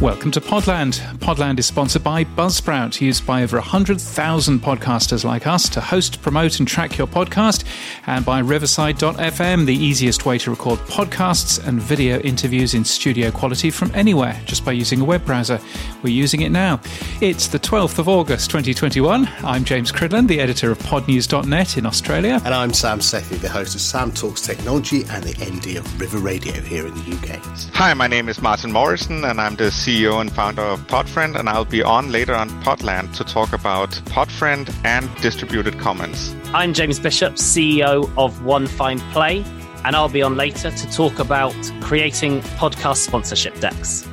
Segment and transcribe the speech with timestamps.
[0.00, 1.00] Welcome to Podland.
[1.16, 6.60] Podland is sponsored by Buzzsprout, used by over 100,000 podcasters like us to host, promote,
[6.60, 7.64] and track your podcast,
[8.06, 13.72] and by Riverside.fm, the easiest way to record podcasts and video interviews in studio quality
[13.72, 15.58] from anywhere just by using a web browser.
[16.04, 16.80] We're using it now.
[17.20, 19.28] It's the 12th of August 2021.
[19.38, 22.40] I'm James Cridland, the editor of podnews.net in Australia.
[22.44, 26.18] And I'm Sam Sethi, the host of Sam Talks Technology and the MD of River
[26.18, 27.40] Radio here in the UK.
[27.74, 31.48] Hi, my name is Martin Mouritzen, and I'm the CEO and founder of Podfriend, and
[31.48, 36.36] I'll be on later on Podland to talk about Podfriend and distributed commons.
[36.52, 39.42] I'm James Bishop, CEO of One Fine Play,
[39.86, 44.06] and I'll be on later to talk about creating podcast sponsorship decks.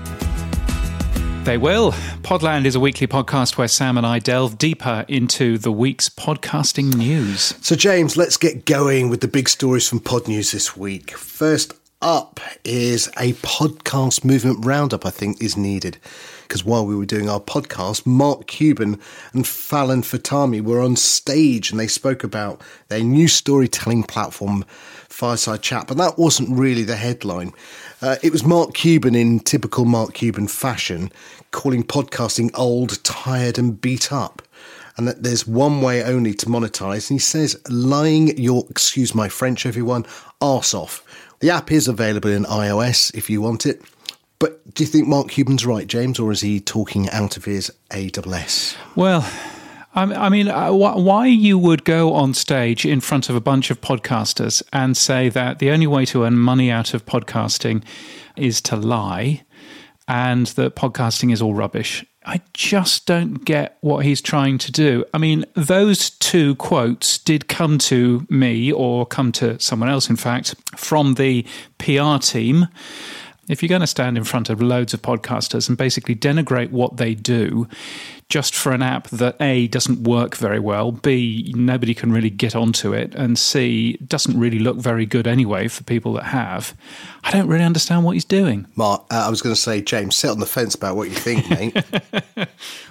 [1.44, 1.92] They will.
[2.22, 6.96] Podland is a weekly podcast where Sam and I delve deeper into the week's podcasting
[6.96, 7.54] news.
[7.60, 11.12] So, James, let's get going with the big stories from Podnews this week.
[11.12, 15.98] First up is a podcast movement roundup, I think, is needed.
[16.44, 19.00] Because while we were doing our podcast, Mark Cuban
[19.34, 24.64] and Falon Fatemi were on stage and they spoke about their new storytelling platform,
[25.10, 25.88] Fireside Chat.
[25.88, 27.52] But that wasn't really the headline.
[28.02, 31.12] Uh, it was Mark Cuban in typical Mark Cuban fashion,
[31.52, 34.42] calling podcasting old, tired, and beat up
[34.98, 37.10] and that there's one way only to monetize.
[37.10, 40.06] And he says, lying your, excuse my French, everyone,
[40.40, 41.05] arse off.
[41.40, 43.82] The app is available in iOS if you want it.
[44.40, 47.72] But do you think Mark Cuban's right, James, or is he talking out of his
[47.92, 48.76] AWS?
[48.96, 49.30] Well,
[49.98, 53.80] I mean, uh, why you would go on stage in front of a bunch of
[53.80, 57.82] podcasters and say that the only way to earn money out of podcasting
[58.36, 59.44] is to lie
[60.06, 62.06] and that podcasting is all rubbish.
[62.28, 65.06] I just don't get what he's trying to do.
[65.14, 70.16] I mean, those two quotes did come to me, or come to someone else, in
[70.16, 71.46] fact, from the
[71.78, 72.68] PR team.
[73.48, 76.98] If you're going to stand in front of loads of podcasters and basically denigrate what
[76.98, 77.68] they do,
[78.30, 82.56] just for an app that A doesn't work very well, B nobody can really get
[82.56, 86.76] onto it, and C doesn't really look very good anyway for people that have.
[87.24, 88.66] I don't really understand what he's doing.
[88.76, 91.16] Mark, uh, I was going to say, James, sit on the fence about what you
[91.16, 91.50] think,
[92.36, 92.48] mate.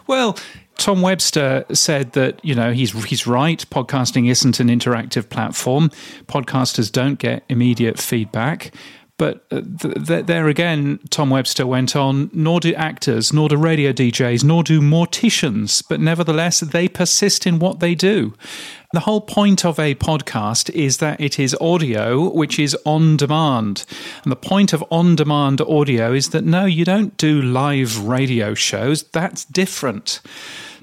[0.06, 0.38] well,
[0.76, 3.64] Tom Webster said that you know he's he's right.
[3.70, 5.91] Podcasting isn't an interactive platform.
[6.26, 8.72] Podcasters don't get immediate feedback.
[9.24, 13.56] But uh, th- th- there again, Tom Webster went on, nor do actors, nor do
[13.56, 18.34] radio DJs, nor do morticians, but nevertheless, they persist in what they do.
[18.94, 23.84] The whole point of a podcast is that it is audio which is on demand.
[24.22, 28.54] And the point of on demand audio is that no, you don't do live radio
[28.54, 30.21] shows, that's different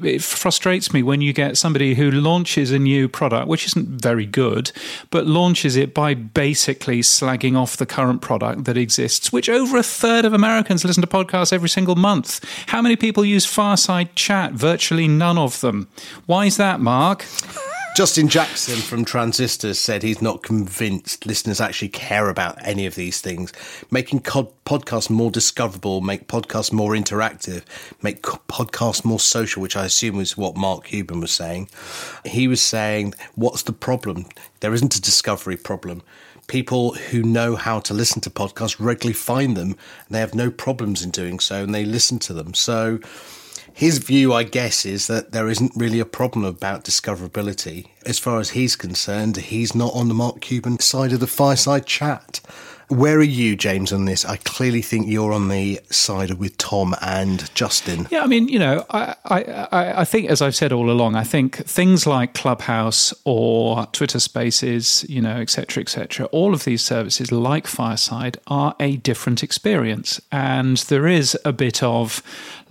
[0.04, 4.26] it frustrates me when you get somebody who launches a new product, which isn't very
[4.26, 4.72] good,
[5.12, 9.84] but launches it by basically slagging off the current product that exists, which over a
[9.84, 12.44] third of Americans listen to podcasts every single month.
[12.68, 14.54] How many people use Fireside Chat?
[14.54, 15.88] Virtually none of them.
[16.26, 17.26] Why is that, Mark?
[17.94, 23.20] Justin Jackson from Transistors said he's not convinced listeners actually care about any of these
[23.20, 23.52] things.
[23.92, 27.64] Making podcasts more discoverable, make podcasts more interactive,
[28.02, 31.70] make podcasts more social, which I assume was what Mark Cuban was saying.
[32.26, 34.26] He was saying, What's the problem?
[34.62, 36.02] There isn't a discovery problem
[36.48, 40.52] people who know how to listen to podcasts regularly find them and they have no
[40.52, 42.54] problems in doing so and they listen to them.
[42.54, 43.00] So
[43.82, 47.88] his view, I guess, is that there isn't really a problem about discoverability.
[48.06, 51.88] As far as he's concerned, he's not on the Mark Cuban side of the fireside
[51.88, 52.42] chat.
[52.90, 54.26] Where are you, James, on this?
[54.26, 58.06] I clearly think you're on the side with Tom and Justin.
[58.12, 61.24] Yeah, I mean, you know, I, I, I think, as I've said all along, I
[61.24, 67.32] think things like Clubhouse or Twitter Spaces, you know, etc., etc., all of these services,
[67.32, 72.22] like Fireside, are a different experience, and there is a bit of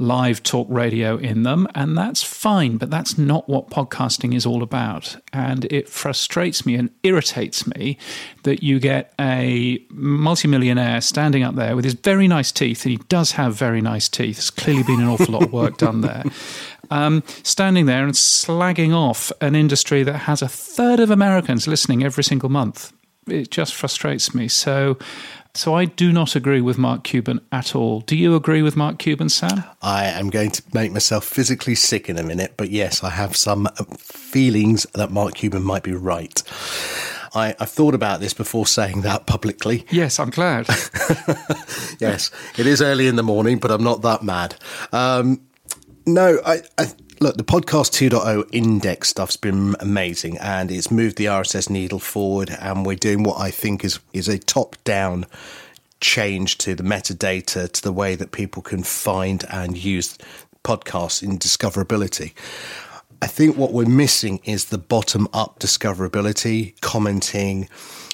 [0.00, 2.76] live talk radio in them, and that's fine.
[2.76, 7.98] But that's not what podcasting is all about, and it frustrates me and irritates me
[8.42, 12.98] that you get a multimillionaire standing up there with his very nice teeth, and he
[13.08, 14.36] does have very nice teeth.
[14.36, 16.24] There's clearly been an awful lot of work done there.
[16.92, 22.02] Um, standing there and slagging off an industry that has a third of Americans listening
[22.02, 22.92] every single month.
[23.28, 24.48] It just frustrates me.
[24.48, 24.98] So,
[25.54, 28.00] so I do not agree with Mark Cuban at all.
[28.00, 29.64] Do you agree with Mark Cuban, Sam?
[29.82, 33.36] I am going to make myself physically sick in a minute, but yes, I have
[33.36, 33.66] some
[33.98, 36.42] feelings that Mark Cuban might be right.
[37.34, 39.86] I, have thought about this before saying that publicly.
[39.90, 40.68] Yes, I'm glad.
[41.98, 44.56] yes, it is early in the morning, but I'm not that mad.
[44.92, 45.40] Um,
[46.06, 46.86] no, I, I
[47.20, 52.50] look, the podcast 2.0 index stuff's been amazing and it's moved the RSS needle forward
[52.58, 55.26] and we're doing what I think is, is a top down
[56.00, 60.16] change to the metadata, to the way that people can find and use
[60.64, 62.32] podcasts in discoverability.
[63.20, 67.68] I think what we're missing is the bottom up discoverability, commenting,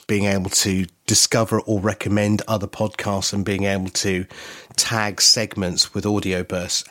[0.09, 4.27] being able to discover or recommend other podcasts and being able to
[4.75, 6.83] tag segments with audio bursts.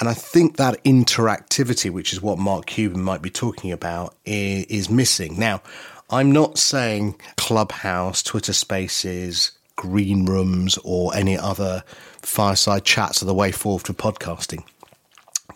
[0.00, 4.90] And I think that interactivity, which is what Mark Cuban might be talking about, is,
[4.90, 5.38] missing.
[5.38, 5.62] Now,
[6.10, 11.84] I'm not saying Clubhouse, Twitter Spaces, Green Rooms, or any other
[12.22, 14.64] fireside chats are the way forward for podcasting.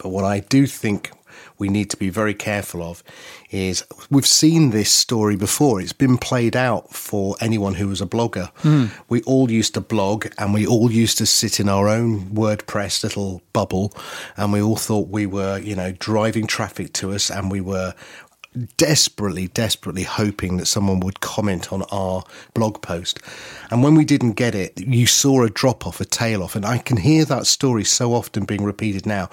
[0.01, 1.11] But what I do think
[1.59, 3.03] we need to be very careful of
[3.51, 5.81] is we've seen this story before.
[5.81, 8.53] It's been played out for anyone who was a blogger.
[8.63, 8.91] Mm.
[9.09, 13.03] We all used to blog and we all used to sit in our own WordPress
[13.03, 13.93] little bubble
[14.37, 17.95] and we all thought we were, you know, driving traffic to us and we were
[18.77, 22.25] desperately, desperately hoping that someone would comment on our
[22.55, 23.21] blog post.
[23.71, 26.57] And when we didn't get it, you saw a drop off, a tail off.
[26.57, 29.27] And I can hear that story so often being repeated now.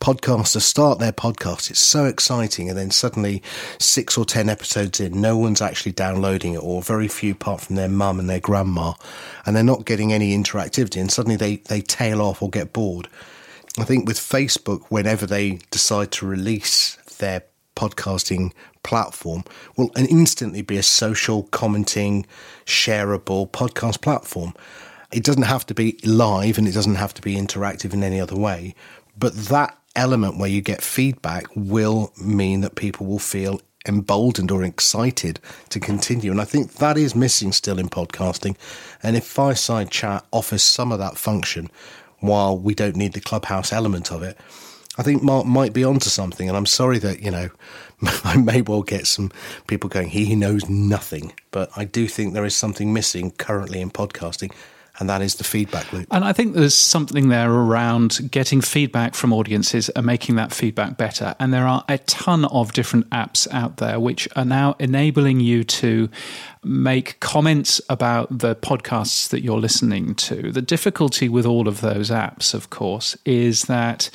[0.00, 2.68] Podcasters start their podcast, it's so exciting.
[2.68, 3.42] And then suddenly,
[3.78, 7.76] six or 10 episodes in, no one's actually downloading it, or very few apart from
[7.76, 8.94] their mum and their grandma.
[9.46, 11.00] And they're not getting any interactivity.
[11.00, 13.08] And suddenly they, they tail off or get bored.
[13.78, 17.44] I think with Facebook, whenever they decide to release their
[17.76, 18.52] podcasting
[18.82, 19.44] platform
[19.76, 22.26] will instantly be a social, commenting,
[22.66, 24.54] shareable podcast platform.
[25.12, 28.20] It doesn't have to be live and it doesn't have to be interactive in any
[28.20, 28.74] other way.
[29.18, 34.62] But that element where you get feedback will mean that people will feel emboldened or
[34.62, 36.30] excited to continue.
[36.30, 38.56] And I think that is missing still in podcasting.
[39.02, 41.70] And if Fireside Chat offers some of that function,
[42.20, 44.38] while we don't need the clubhouse element of it,
[44.98, 47.48] I think Mark might be onto something, and I'm sorry that you know
[48.24, 49.30] I may well get some
[49.66, 50.08] people going.
[50.08, 54.52] He knows nothing, but I do think there is something missing currently in podcasting,
[54.98, 56.06] and that is the feedback loop.
[56.10, 60.98] And I think there's something there around getting feedback from audiences and making that feedback
[60.98, 61.34] better.
[61.40, 65.64] And there are a ton of different apps out there which are now enabling you
[65.64, 66.10] to
[66.64, 70.52] make comments about the podcasts that you're listening to.
[70.52, 74.10] The difficulty with all of those apps, of course, is that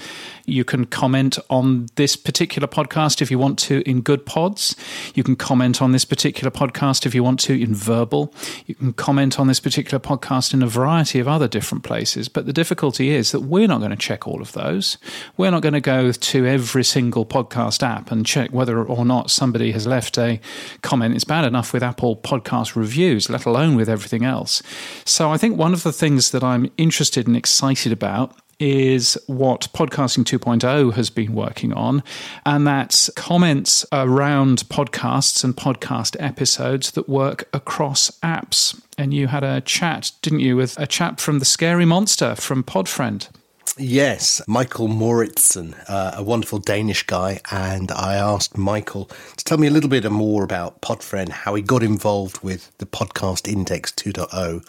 [0.45, 4.77] you can comment on this particular podcast if you want to in Goodpods.
[5.13, 8.33] You can comment on this particular podcast if you want to in Verbal.
[8.65, 12.29] You can comment on this particular podcast in a variety of other different places.
[12.29, 14.97] But the difficulty is that we're not going to check all of those.
[15.35, 19.29] We're not going to go to every single podcast app and check whether or not
[19.29, 20.39] somebody has left a
[20.81, 21.13] comment.
[21.13, 24.61] It's bad enough with Apple podcast reviews, let alone with everything else.
[25.05, 29.67] So I think one of the things that I'm interested and excited about is what
[29.73, 32.01] Podcasting 2.0 has been working on,
[32.45, 38.81] and that's comments around podcasts and podcast episodes that work across apps.
[38.97, 42.63] And you had a chat, didn't you, with a chap from the Scary Monster from
[42.63, 43.29] Podfriend?
[43.79, 47.39] Yes, Michael Mouritzen, uh, a wonderful Danish guy.
[47.51, 51.61] And I asked Michael to tell me a little bit more about Podfriend, how he
[51.61, 54.63] got involved with the Podcast Index 2.0,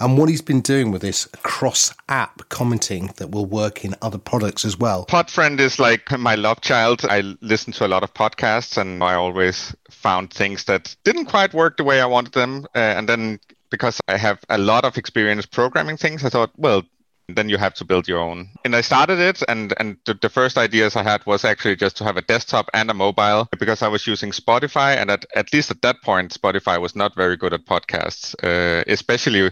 [0.00, 4.18] and what he's been doing with this cross app commenting that will work in other
[4.18, 5.04] products as well.
[5.04, 7.04] Podfriend is like my love child.
[7.04, 11.52] I listen to a lot of podcasts and I always found things that didn't quite
[11.52, 12.66] work the way I wanted them.
[12.74, 13.38] Uh, and then
[13.70, 16.82] because I have a lot of experience programming things, I thought, well,
[17.28, 18.48] then you have to build your own.
[18.64, 21.96] And I started it, and and the, the, first ideas I had was actually just
[21.96, 25.52] to have a desktop and a mobile because I was using Spotify, and at at
[25.52, 29.50] least at that point, Spotify was not very good at podcasts, uh, especially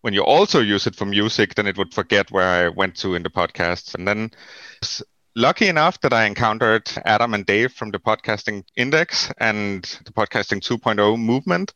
[0.00, 1.54] when you also use it for music.
[1.54, 4.30] Then it would forget where I went to in the podcasts, and then.
[5.34, 10.60] Lucky enough that I encountered Adam and Dave from the Podcasting Index and the Podcasting
[10.60, 11.72] 2.0 movement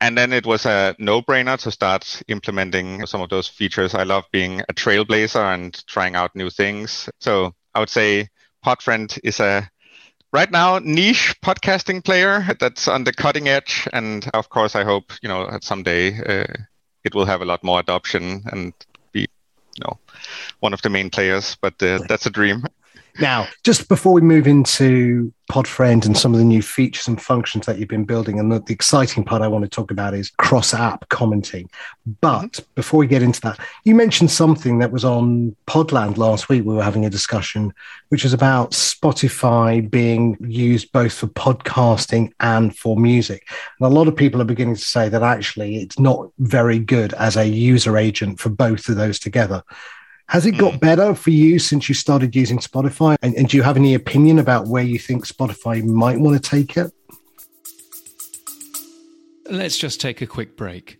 [0.00, 3.94] and then it was a no-brainer to start implementing some of those features.
[3.94, 7.08] I love being a trailblazer and trying out new things.
[7.20, 8.28] So I would say
[8.64, 9.68] Podfriend is a
[10.32, 13.88] right now niche podcasting player that's on the cutting edge.
[13.92, 16.54] And of course, I hope you know someday uh,
[17.04, 18.72] it will have a lot more adoption and
[19.12, 19.98] be you know
[20.60, 21.56] one of the main players.
[21.60, 22.64] But uh, that's a dream.
[23.20, 27.66] Now, just before we move into Podfriend and some of the new features and functions
[27.66, 30.30] that you've been building, and the, the exciting part I want to talk about is
[30.30, 31.70] cross app commenting.
[32.20, 32.64] But mm-hmm.
[32.74, 36.64] before we get into that, you mentioned something that was on Podland last week.
[36.64, 37.72] We were having a discussion,
[38.08, 43.46] which was about Spotify being used both for podcasting and for music.
[43.78, 47.12] And a lot of people are beginning to say that actually it's not very good
[47.14, 49.62] as a user agent for both of those together.
[50.28, 50.80] Has it got mm.
[50.80, 53.16] better for you since you started using Spotify?
[53.20, 56.50] And, and do you have any opinion about where you think Spotify might want to
[56.50, 56.90] take it?
[59.50, 60.98] Let's just take a quick break.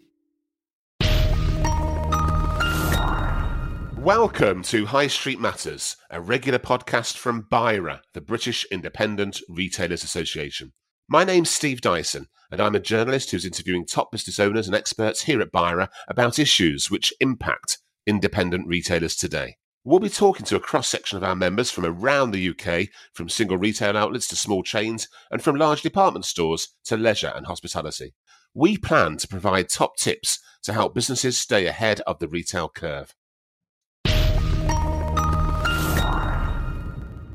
[3.96, 10.74] Welcome to High Street Matters, a regular podcast from BIRA, the British Independent Retailers Association.
[11.08, 15.22] My name's Steve Dyson, and I'm a journalist who's interviewing top business owners and experts
[15.22, 19.56] here at BIRA about issues which impact independent retailers today.
[19.86, 23.28] We'll be talking to a cross section of our members from around the UK, from
[23.28, 28.14] single retail outlets to small chains, and from large department stores to leisure and hospitality.
[28.54, 33.14] We plan to provide top tips to help businesses stay ahead of the retail curve.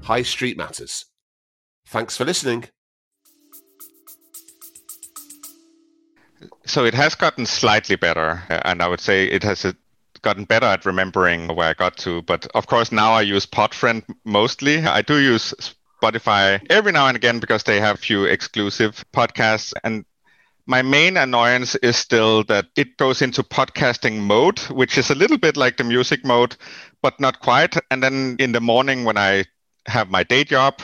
[0.01, 1.05] High Street Matters.
[1.85, 2.65] Thanks for listening.
[6.65, 9.65] So it has gotten slightly better, and I would say it has
[10.21, 12.21] gotten better at remembering where I got to.
[12.23, 14.79] But of course, now I use Podfriend mostly.
[14.79, 15.53] I do use
[16.01, 19.73] Spotify every now and again because they have a few exclusive podcasts.
[19.83, 20.05] And
[20.65, 25.37] my main annoyance is still that it goes into podcasting mode, which is a little
[25.37, 26.55] bit like the music mode,
[27.01, 27.75] but not quite.
[27.89, 29.45] And then in the morning when I
[29.87, 30.81] have my day job,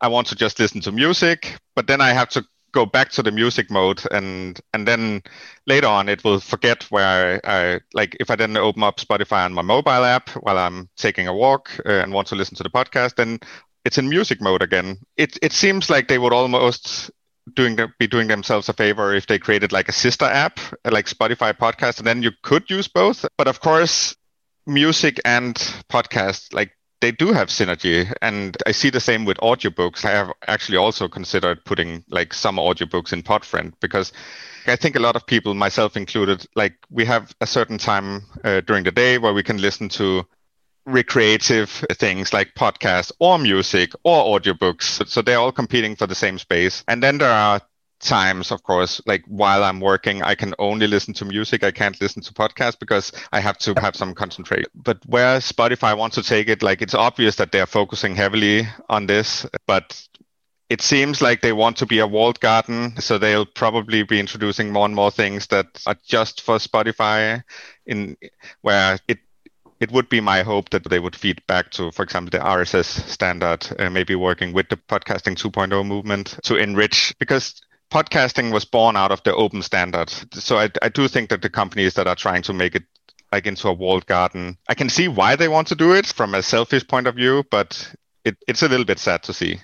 [0.00, 3.22] I want to just listen to music, but then I have to go back to
[3.22, 5.22] the music mode and and then
[5.66, 9.44] later on it will forget where I, I like if I then open up Spotify
[9.44, 12.62] on my mobile app while I'm taking a walk uh, and want to listen to
[12.62, 13.40] the podcast then
[13.84, 14.98] it's in music mode again.
[15.16, 17.10] It it seems like they would almost
[17.54, 21.06] doing the, be doing themselves a favor if they created like a sister app like
[21.06, 23.24] Spotify podcast and then you could use both.
[23.38, 24.14] But of course
[24.66, 25.54] music and
[25.88, 30.04] podcast like they do have synergy and i see the same with audiobooks.
[30.04, 34.12] I have actually also considered putting like some audiobooks in podfriend because
[34.66, 38.60] i think a lot of people myself included like we have a certain time uh,
[38.62, 40.26] during the day where we can listen to
[40.88, 45.06] recreative things like podcasts or music or audiobooks.
[45.06, 46.82] So they're all competing for the same space.
[46.88, 47.60] And then there are
[48.00, 49.00] times of course.
[49.06, 51.64] Like while i'm working i can only listen to music.
[51.64, 54.70] I can't listen to podcasts because i have to have some concentration.
[54.74, 59.06] But where spotify wants to take it like it's obvious that they're focusing heavily on
[59.06, 60.00] this but
[60.68, 62.94] it seems like they want to be a walled garden.
[63.00, 67.42] So they'll probably be introducing more and more things that are just for spotify
[67.86, 68.16] in
[68.60, 69.18] where it
[69.80, 73.08] it would be my hope that they would feed back to, for example, the RSS
[73.08, 78.96] standard, uh, maybe working with the podcasting 2.0 movement to enrich, because podcasting was born
[78.96, 80.10] out of the open standard.
[80.34, 82.84] So I, I do think that the companies that are trying to make it
[83.32, 86.34] like into a walled garden, I can see why they want to do it from
[86.34, 89.60] a selfish point of view, but it, it's a little bit sad to see.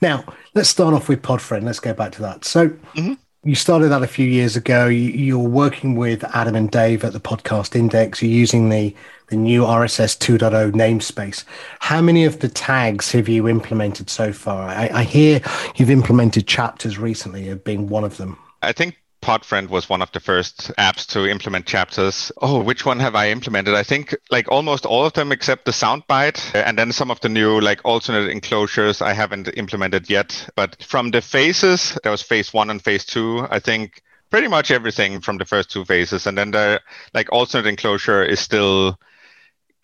[0.00, 1.64] Now, let's start off with Podfriend.
[1.64, 2.44] Let's go back to that.
[2.44, 4.86] So, mm-hmm you started that a few years ago.
[4.86, 8.22] You, are working with Adam and Dave at the Podcast Index.
[8.22, 8.94] You're using the
[9.34, 11.44] the new RSS 2.0 namespace.
[11.80, 14.68] How many of the tags have you implemented so far?
[14.68, 15.40] I, I hear
[15.74, 18.38] you've implemented chapters recently, of being one of them.
[18.62, 22.30] I think Podfriend was one of the first apps to implement chapters.
[22.42, 23.74] Oh, which one have I implemented?
[23.74, 26.54] I think like almost all of them except the soundbite.
[26.54, 30.48] Uh, and then some of the new like alternate enclosures I haven't implemented yet.
[30.54, 33.48] But from the phases, there was phase one and phase two.
[33.50, 36.26] I think pretty much everything from the first two phases.
[36.26, 36.80] And then the
[37.14, 38.98] like alternate enclosure is still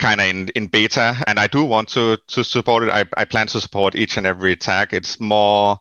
[0.00, 2.90] kind of in, in beta and I do want to, to support it.
[2.90, 4.92] I, I plan to support each and every tag.
[4.92, 5.78] It's more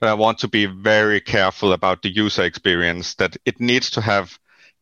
[0.00, 4.00] that I want to be very careful about the user experience that it needs to
[4.00, 4.38] have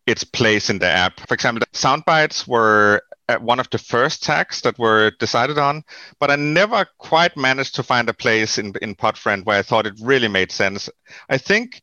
[0.06, 1.20] its place in the app.
[1.28, 5.85] For example, sound bites were uh, one of the first tags that were decided on,
[6.18, 9.87] but I never quite managed to find a place in, in Podfriend where I thought
[9.87, 10.90] it really made sense.
[11.28, 11.80] I think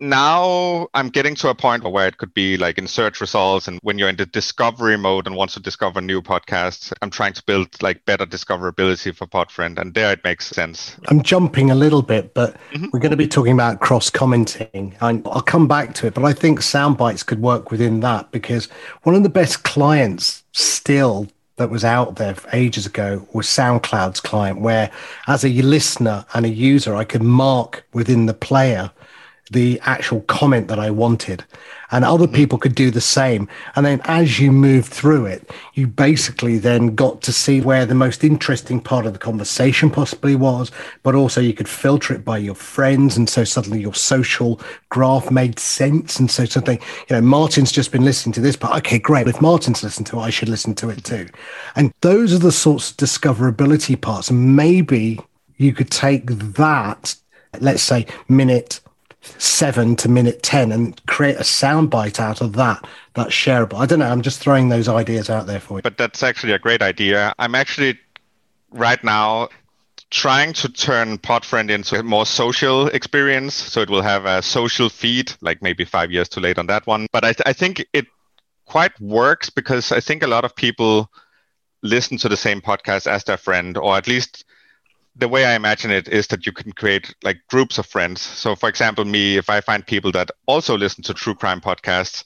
[0.00, 3.78] now I'm getting to a point where it could be like in search results and
[3.82, 7.42] when you're in the discovery mode and want to discover new podcasts, I'm trying to
[7.44, 10.96] build like better discoverability for Podfriend and there it makes sense.
[11.08, 12.86] I'm jumping a little bit, but mm-hmm.
[12.92, 16.24] we're going to be talking about cross commenting and I'll come back to it, but
[16.24, 18.66] I think soundbites could work within that because
[19.02, 24.62] one of the best clients still that was out there ages ago was SoundCloud's client,
[24.62, 24.90] where
[25.26, 28.90] as a listener and a user, I could mark within the player
[29.50, 31.44] the actual comment that I wanted.
[31.92, 32.34] And other mm-hmm.
[32.36, 33.48] people could do the same.
[33.74, 37.96] And then as you move through it, you basically then got to see where the
[37.96, 40.70] most interesting part of the conversation possibly was,
[41.02, 43.16] but also you could filter it by your friends.
[43.16, 46.20] And so suddenly your social graph made sense.
[46.20, 46.78] And so something,
[47.08, 49.26] you know, Martin's just been listening to this, but okay, great.
[49.26, 51.28] If Martin's listened to it, I should listen to it too.
[51.74, 54.30] And those are the sorts of discoverability parts.
[54.30, 55.18] And maybe
[55.56, 57.16] you could take that,
[57.58, 58.80] let's say, minute
[59.22, 63.78] seven to minute 10 and create a soundbite out of that that's shareable.
[63.78, 64.10] I don't know.
[64.10, 65.82] I'm just throwing those ideas out there for you.
[65.82, 67.34] But that's actually a great idea.
[67.38, 67.98] I'm actually
[68.70, 69.48] right now
[70.10, 73.54] trying to turn Podfriend into a more social experience.
[73.54, 76.86] So it will have a social feed, like maybe five years too late on that
[76.86, 77.06] one.
[77.12, 78.06] But I, th- I think it
[78.66, 81.10] quite works because I think a lot of people
[81.82, 84.44] listen to the same podcast as their friend, or at least
[85.16, 88.20] the way I imagine it is that you can create like groups of friends.
[88.20, 92.24] So, for example, me, if I find people that also listen to true crime podcasts,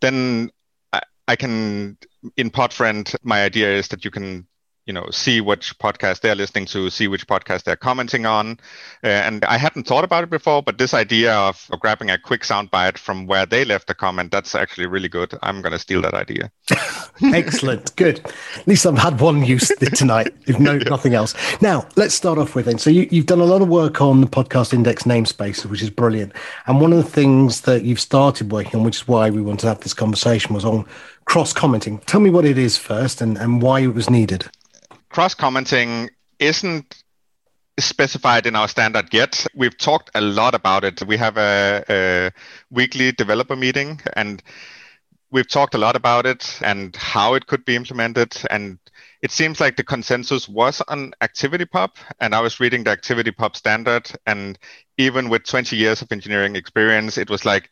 [0.00, 0.50] then
[0.92, 1.96] I, I can,
[2.36, 4.46] in Podfriend, my idea is that you can
[4.86, 8.58] you know see which podcast they're listening to see which podcast they're commenting on.
[9.04, 12.18] Uh, and i hadn't thought about it before but this idea of, of grabbing a
[12.18, 15.36] quick soundbite from where they left a comment that's actually really good.
[15.42, 16.50] I'm going to steal that idea.
[17.22, 17.94] Excellent.
[17.96, 18.20] Good.
[18.56, 20.34] At least i've had one use tonight.
[20.46, 20.88] If no yeah.
[20.88, 21.34] nothing else.
[21.60, 22.78] Now let's start off with then.
[22.78, 25.90] So you, you've done a lot of work on the podcast index namespaces which is
[25.90, 26.32] brilliant.
[26.66, 29.60] And one of the things that you've started working on which is why we want
[29.60, 30.86] to have this conversation was on
[31.26, 34.48] cross commenting tell me what it is first and, and why it was needed
[35.10, 37.02] cross commenting isn't
[37.78, 39.46] specified in our standard yet.
[39.54, 41.02] We've talked a lot about it.
[41.06, 42.30] We have a, a,
[42.70, 44.42] weekly developer meeting and
[45.30, 48.36] we've talked a lot about it and how it could be implemented.
[48.50, 48.78] And
[49.22, 51.90] it seems like the consensus was on ActivityPub.
[52.20, 54.10] And I was reading the ActivityPub standard.
[54.26, 54.58] And
[54.96, 57.70] even with 20 years of engineering experience, it was like,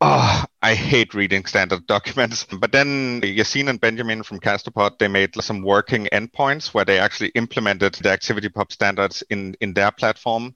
[0.00, 2.44] Oh, I hate reading standard documents.
[2.44, 7.28] But then Yassine and Benjamin from Castopod, they made some working endpoints where they actually
[7.30, 10.54] implemented the ActivityPub standards in, in their platform.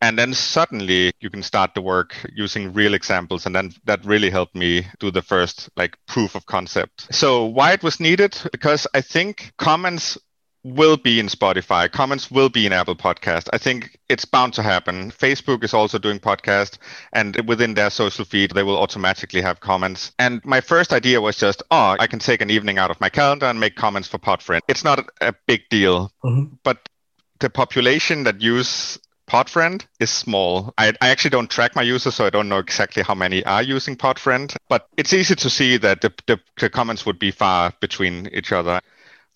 [0.00, 3.46] And then suddenly you can start the work using real examples.
[3.46, 7.12] And then that really helped me do the first like proof of concept.
[7.12, 8.38] So why it was needed?
[8.52, 10.16] Because I think comments
[10.74, 11.90] will be in Spotify.
[11.90, 13.48] Comments will be in Apple Podcast.
[13.52, 15.10] I think it's bound to happen.
[15.10, 16.78] Facebook is also doing podcast
[17.12, 20.12] and within their social feed, they will automatically have comments.
[20.18, 23.08] And my first idea was just, oh, I can take an evening out of my
[23.08, 24.60] calendar and make comments for Podfriend.
[24.68, 26.54] It's not a big deal, mm-hmm.
[26.62, 26.88] but
[27.40, 28.98] the population that use
[29.28, 30.72] Podfriend is small.
[30.78, 33.62] I, I, actually don't track my users, so I don't know exactly how many are
[33.62, 37.74] using Podfriend, but it's easy to see that the, the, the comments would be far
[37.80, 38.80] between each other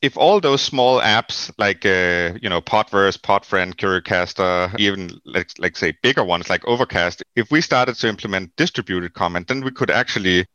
[0.02, 5.76] if all those small apps like uh, you know Podverse, Podfriend, Curiocaster, even like like
[5.76, 9.90] say bigger ones like Overcast, if we started to implement distributed comment, then we could
[9.90, 10.46] actually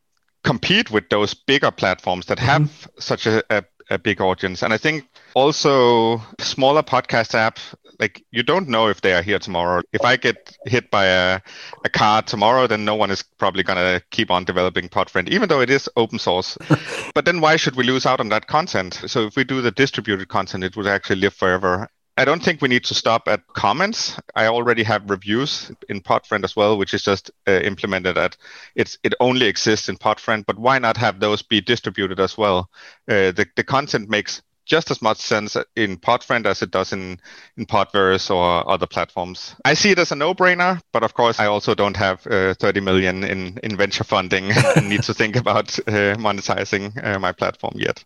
[0.43, 2.89] compete with those bigger platforms that have mm-hmm.
[2.99, 4.61] such a, a, a big audience.
[4.61, 7.59] And I think also smaller podcast app
[7.99, 9.81] like you don't know if they are here tomorrow.
[9.91, 11.41] If I get hit by a,
[11.83, 15.49] a car tomorrow, then no one is probably going to keep on developing Podfriend, even
[15.49, 16.57] though it is open source.
[17.13, 19.01] but then why should we lose out on that content?
[19.07, 21.89] So if we do the distributed content, it would actually live forever.
[22.19, 24.19] I don't think we need to stop at comments.
[24.35, 28.35] I already have reviews in Podfriend as well, which is just uh, implemented at
[28.73, 30.47] it's it only exists in Podfriend.
[30.47, 32.71] But why not have those be distributed as well?
[33.07, 37.19] Uh, the the content makes just as much sense in Podfriend as it does in,
[37.55, 39.55] in Podverse or other platforms.
[39.65, 42.81] I see it as a no-brainer, but of course, I also don't have uh, 30
[42.81, 47.73] million in, in venture funding and need to think about uh, monetizing uh, my platform
[47.77, 48.03] yet.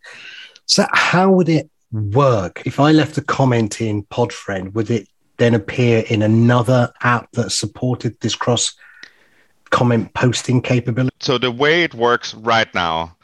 [0.67, 4.73] So, how would it work if I left a comment in Podfriend?
[4.73, 8.73] Would it then appear in another app that supported this cross
[9.71, 11.15] comment posting capability?
[11.19, 13.17] So, the way it works right now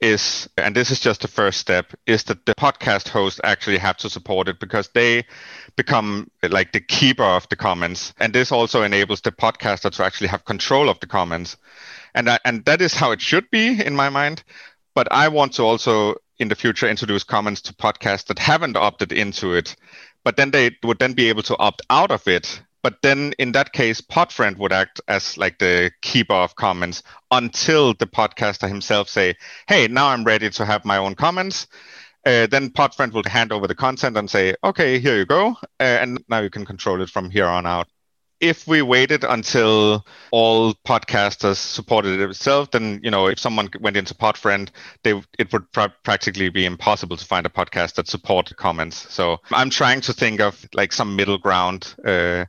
[0.00, 3.96] is, and this is just the first step, is that the podcast host actually have
[3.98, 5.24] to support it because they
[5.76, 8.14] become like the keeper of the comments.
[8.18, 11.56] And this also enables the podcaster to actually have control of the comments.
[12.14, 14.42] And that, and that is how it should be in my mind.
[14.94, 19.12] But I want to also in the future introduce comments to podcasts that haven't opted
[19.12, 19.76] into it.
[20.24, 23.52] But then they would then be able to opt out of it but then in
[23.52, 29.08] that case, Podfriend would act as like the keeper of comments until the podcaster himself
[29.08, 29.36] say,
[29.68, 31.66] "Hey, now I'm ready to have my own comments."
[32.26, 35.98] Uh, then Podfriend will hand over the content and say, "Okay, here you go," uh,
[36.02, 37.88] and now you can control it from here on out
[38.40, 43.96] if we waited until all podcasters supported it itself, then you know if someone went
[43.96, 44.70] into Podfriend,
[45.02, 49.12] they it would pr- practically be impossible to find a podcast that support comments.
[49.12, 52.46] So I'm trying to think of like some middle ground uh,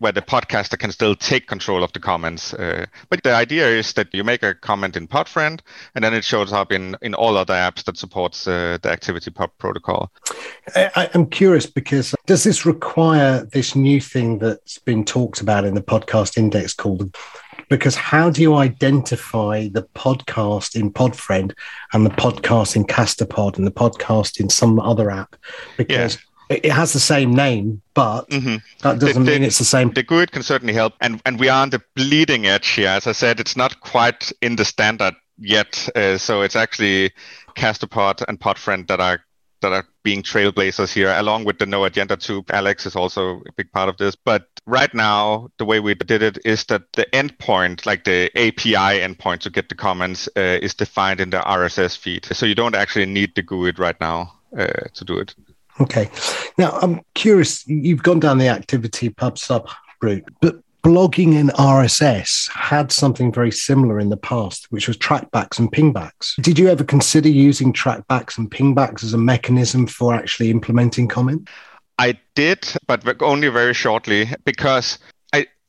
[0.00, 2.54] where the podcaster can still take control of the comments.
[2.54, 5.60] Uh, but the idea is that you make a comment in Podfriend,
[5.94, 9.50] and then it shows up in, in all other apps that supports uh, the ActivityPub
[9.58, 10.10] protocol.
[10.74, 15.74] I, am curious because does this require this new thing that's been talked about in
[15.74, 17.14] the podcast index called
[17.68, 21.52] because how do you identify the podcast in Podfriend
[21.92, 25.36] and the podcast in Castopod and the podcast in some other app?
[25.76, 28.56] Because yeah it has the same name, but mm-hmm.
[28.82, 29.92] that doesn't the, mean it's the same.
[29.92, 32.88] The GUID can certainly help, and and we are on the bleeding edge here.
[32.88, 37.12] As I said, it's not quite in the standard yet, uh, so it's actually
[37.56, 39.24] Castopod and Podfriend that are
[39.60, 42.50] that are being trailblazers here, along with the No Agenda tube.
[42.50, 44.16] Alex is also a big part of this.
[44.16, 49.00] But right now, the way we did it is that the endpoint, like the API
[49.00, 52.24] endpoint to get the comments, uh, is defined in the RSS feed.
[52.24, 55.34] So you don't actually need the GUID right now uh, to do it.
[55.80, 56.10] Okay.
[56.58, 59.68] Now, I'm curious, you've gone down the activity pub sub
[60.02, 65.58] route, but blogging in RSS had something very similar in the past, which was trackbacks
[65.58, 66.40] and pingbacks.
[66.42, 71.48] Did you ever consider using trackbacks and pingbacks as a mechanism for actually implementing comment?
[71.98, 74.98] I did, but only very shortly because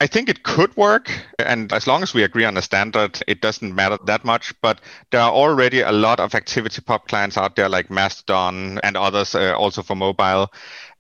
[0.02, 1.12] I, think it could work.
[1.40, 4.54] And as long as we agree on a standard, it doesn't matter that much.
[4.62, 9.36] But there are already a lot of ActivityPub clients out there like Mastodon and others
[9.36, 10.52] uh, also for mobile.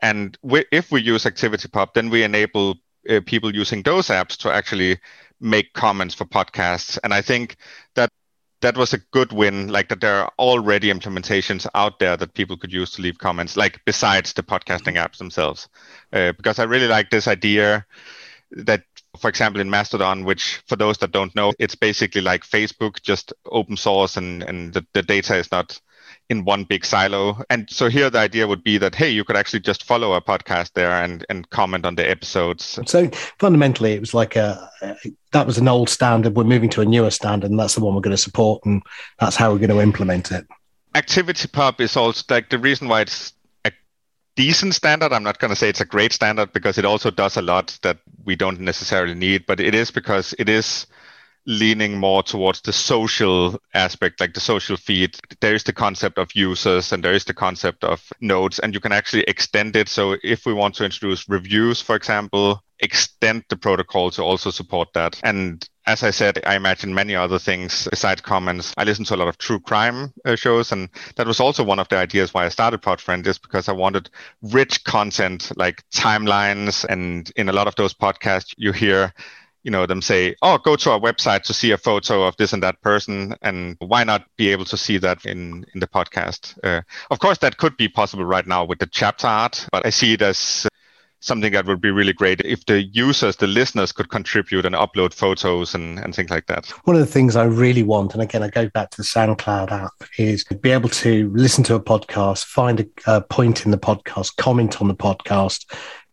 [0.02, 2.78] And we, if we use ActivityPub, then we enable
[3.10, 5.00] uh, people using those apps to actually
[5.40, 6.98] make comments for podcasts.
[7.04, 7.58] And I think
[7.96, 8.10] that
[8.62, 9.68] that was a good win.
[9.68, 13.58] Like that, there are already implementations out there that people could use to leave comments,
[13.58, 15.68] like besides the podcasting apps themselves.
[16.14, 17.86] Uh, because I really like this idea
[18.52, 18.84] that,
[19.22, 23.34] for example, in Mastodon, which for those that don't know, it's basically like Facebook, just
[23.46, 25.80] open source, and and the, the data is not
[26.30, 27.44] in one big silo.
[27.50, 30.22] And so here the idea would be that hey, you could actually just follow a
[30.22, 32.80] podcast there and and comment on the episodes.
[32.86, 34.70] So fundamentally, it was like a,
[35.32, 36.36] that was an old standard.
[36.36, 38.82] We're moving to a newer standard, and that's the one we're going to support, and
[39.20, 40.48] that's how we're going to implement it.
[40.96, 43.34] ActivityPub is also like the reason why it's
[44.36, 45.14] decent standard.
[45.14, 47.78] I'm not going to say it's a great standard because it also does a lot
[47.84, 50.88] that we don't necessarily need, but it is because it is
[51.48, 55.18] leaning more towards the social aspect, like the social feed.
[55.40, 58.80] There is the concept of users and there is the concept of nodes, and you
[58.80, 59.90] can actually extend it.
[59.90, 64.90] So if we want to introduce reviews, for example, extend the protocol to also support
[64.94, 65.20] that.
[65.24, 68.74] And as I said, I imagine many other things besides comments.
[68.78, 71.80] I listen to a lot of true crime uh, shows, and that was also one
[71.80, 74.10] of the ideas why I started Podfriend is because I wanted
[74.42, 76.86] rich content like timelines.
[76.86, 79.14] And in a lot of those podcasts, you hear
[79.64, 82.52] you know them say oh go to our website to see a photo of this
[82.52, 86.58] and that person and why not be able to see that in in the podcast
[86.64, 89.90] uh, of course that could be possible right now with the chapter art but i
[89.92, 90.68] see it as
[91.22, 95.14] something that would be really great if the users the listeners could contribute and upload
[95.14, 98.44] photos and, and things like that one of the things i really want and again
[98.44, 101.80] i go back to the soundcloud app is to be able to listen to a
[101.80, 105.66] podcast find a, a point in the podcast comment on the podcast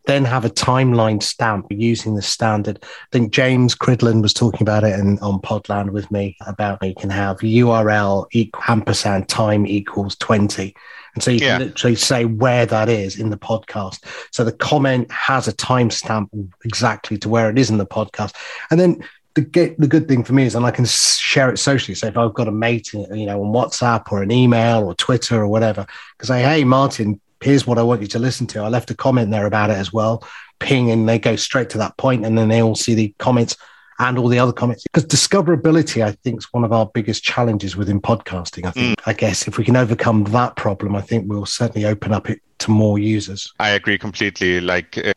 [0.08, 2.78] then have a timeline stamp using the standard.
[2.82, 6.94] I think James Cridland was talking about it in, on Podland with me about you
[6.94, 10.74] can have URL equal ampersand time equals 20.
[11.14, 11.58] And so you yeah.
[11.58, 14.04] can literally say where that is in the podcast.
[14.30, 16.28] So the comment has a timestamp
[16.64, 18.34] exactly to where it is in the podcast.
[18.70, 21.58] And then the, get, the good thing for me is, and I can share it
[21.58, 21.94] socially.
[21.94, 25.40] So if I've got a mate, you know, on WhatsApp or an email or Twitter
[25.40, 28.62] or whatever, because say, hey, Martin, here's what I want you to listen to.
[28.62, 30.24] I left a comment there about it as well.
[30.58, 33.56] Ping and they go straight to that point and then they all see the comments
[33.98, 34.84] and all the other comments.
[34.84, 38.66] Because discoverability, I think, is one of our biggest challenges within podcasting.
[38.66, 39.02] I think, mm.
[39.06, 42.40] I guess, if we can overcome that problem, I think we'll certainly open up it
[42.58, 43.52] to more users.
[43.58, 44.60] I agree completely.
[44.60, 45.12] Like, uh,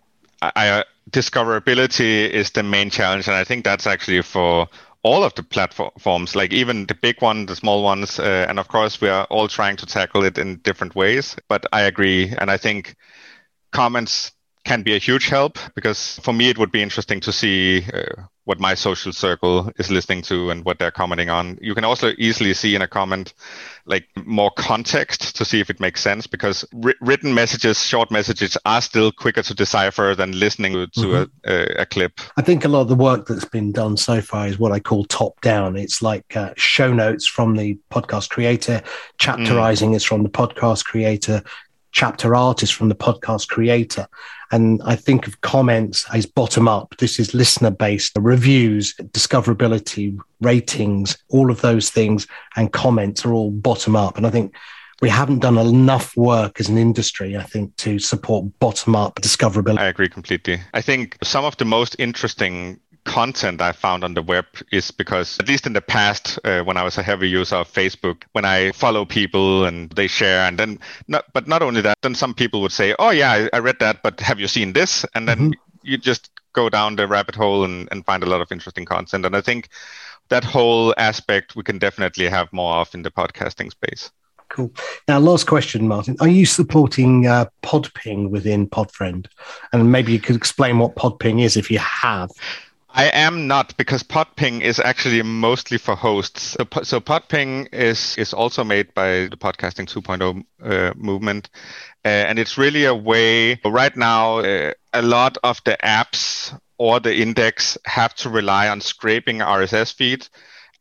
[0.56, 4.68] I, uh, discoverability is the main challenge, and I think that's actually for
[5.04, 8.68] all of the platforms, like even the big one, the small ones, uh, and of
[8.68, 11.36] course we are all trying to tackle it in different ways.
[11.48, 12.96] But I agree, and I think
[13.72, 14.32] comments
[14.64, 18.24] can be a huge help because for me it would be interesting to see uh,
[18.46, 21.58] what my social circle is listening to and what they're commenting on.
[21.62, 23.34] You can also easily see in a comment
[23.86, 28.58] like more context to see if it makes sense because ri- written messages, short messages
[28.66, 31.50] are still quicker to decipher than listening to, mm-hmm.
[31.50, 32.20] a, a, a, clip.
[32.38, 34.80] I think a lot of the work that's been done so far is what I
[34.80, 35.78] call top down.
[35.78, 38.82] It's like uh, show notes from the podcast creator,
[39.20, 39.96] chapterizing mm.
[39.96, 41.44] is from the podcast creator,
[41.92, 44.08] chapter artist from the podcast creator.
[44.52, 46.96] And I think of comments as bottom up.
[46.98, 53.34] This is listener based the reviews, discoverability, ratings, all of those things and comments are
[53.34, 54.18] all bottom up.
[54.18, 54.54] And I think
[55.02, 59.80] we haven't done enough work as an industry, I think, to support bottom up discoverability.
[59.80, 60.60] I agree completely.
[60.74, 65.40] I think some of the most interesting content I found on the web is because,
[65.40, 68.46] at least in the past, uh, when I was a heavy user of Facebook, when
[68.46, 72.34] I follow people and they share, and then, not, but not only that, then some
[72.34, 75.28] people would say, "Oh yeah, I, I read that, but have you seen this?" And
[75.28, 75.60] then mm-hmm.
[75.84, 79.26] you just go down the rabbit hole and, and find a lot of interesting content.
[79.26, 79.70] And I think
[80.30, 84.12] that whole aspect we can definitely have more of in the podcasting space.
[84.50, 84.72] Cool.
[85.08, 86.18] Now, last question, Martin.
[86.20, 89.28] Are you supporting uh, Podping within Podfriend?
[89.72, 92.30] And maybe you could explain what Podping is if you have.
[92.94, 96.58] I am not because Podping is actually mostly for hosts.
[96.60, 101.50] So, so Podping is is also made by the podcasting 2.0 uh, movement,
[102.04, 103.60] uh, and it's really a way.
[103.64, 108.82] Right now, uh, a lot of the apps or the index have to rely on
[108.82, 110.28] scraping RSS feed.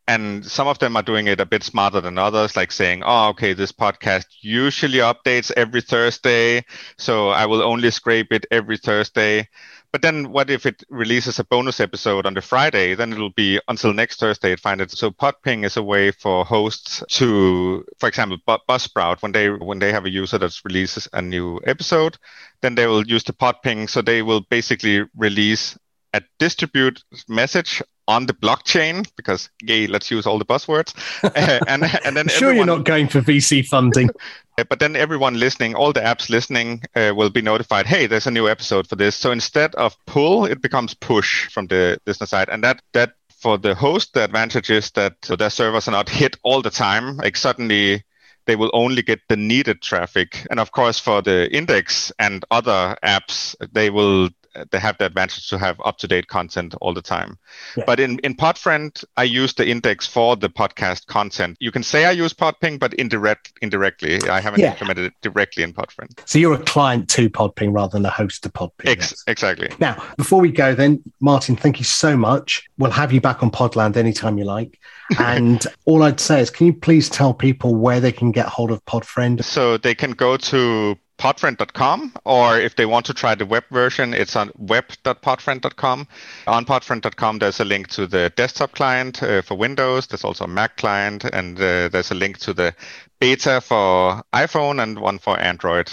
[0.09, 3.29] And some of them are doing it a bit smarter than others, like saying, oh,
[3.29, 6.65] okay, this podcast usually updates every Thursday.
[6.99, 9.49] So I will only scrape it every Thursday.
[9.93, 12.95] But then what if it releases a bonus episode on the Friday?
[12.95, 14.93] Then it'll be until next Thursday it find it.
[14.93, 19.93] So Podping is a way for hosts to, for example, Buzzsprout, when they when they
[19.93, 22.19] have a user that releases a new episode,
[22.63, 23.91] then they will use the Podping.
[23.91, 25.77] So they will basically release
[26.15, 30.93] a distribute message on the blockchain because yay let's use all the buzzwords
[31.69, 34.11] and and then sure everyone, you're not going for vc funding
[34.69, 38.31] but then everyone listening all the apps listening uh, will be notified hey there's a
[38.31, 39.17] new episode for this.
[39.17, 42.49] So instead of pull it becomes push from the listener side.
[42.49, 46.37] And that that for the host the advantage is that their servers are not hit
[46.43, 47.17] all the time.
[47.17, 48.05] Like suddenly
[48.47, 50.47] they will only get the needed traffic.
[50.51, 55.07] And of course for the index and other apps they will Uh, they have the
[55.07, 57.39] advantage to have up to date content all the time.
[57.77, 57.85] Yeah.
[57.87, 61.57] But in, in Podfriend, I use the index for the podcast content.
[61.61, 64.21] You can say I use Podping, but indirect, indirectly.
[64.29, 64.73] I haven't yeah.
[64.73, 66.19] implemented it directly in Podfriend.
[66.27, 68.87] So you're a client to Podping rather than a host to Podping.
[68.87, 69.25] Ex- yes.
[69.27, 69.71] Exactly.
[69.79, 72.69] Now, before we go, then, Martin, thank you so much.
[72.79, 74.79] We'll have you back on Podland anytime you like.
[75.19, 78.71] And all I'd say is, can you please tell people where they can get hold
[78.71, 79.43] of Podfriend?
[79.43, 84.15] So they can go to podfriend.com, or if they want to try the web version,
[84.15, 86.09] it's on web.podfriend.com.
[86.47, 90.07] On podfriend.com, there's a link to the desktop client uh, for Windows.
[90.07, 92.75] There's also a Mac client, and uh, there's a link to the
[93.21, 95.93] beta for iPhone and one for Android.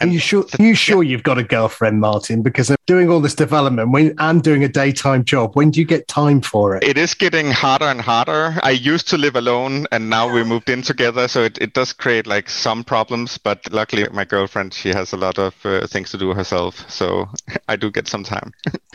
[0.00, 2.42] And you sure Are you sure you've got a girlfriend, Martin?
[2.42, 5.86] Because I'm doing all this development when, and doing a daytime job, when do you
[5.86, 6.84] get time for it?
[6.84, 8.58] It is getting harder and harder.
[8.62, 11.92] I used to live alone, and now we moved in together, so it, it does
[11.92, 13.38] create like some problems.
[13.38, 17.28] But luckily, my girlfriend she has a lot of uh, things to do herself, so
[17.68, 18.52] I do get some time.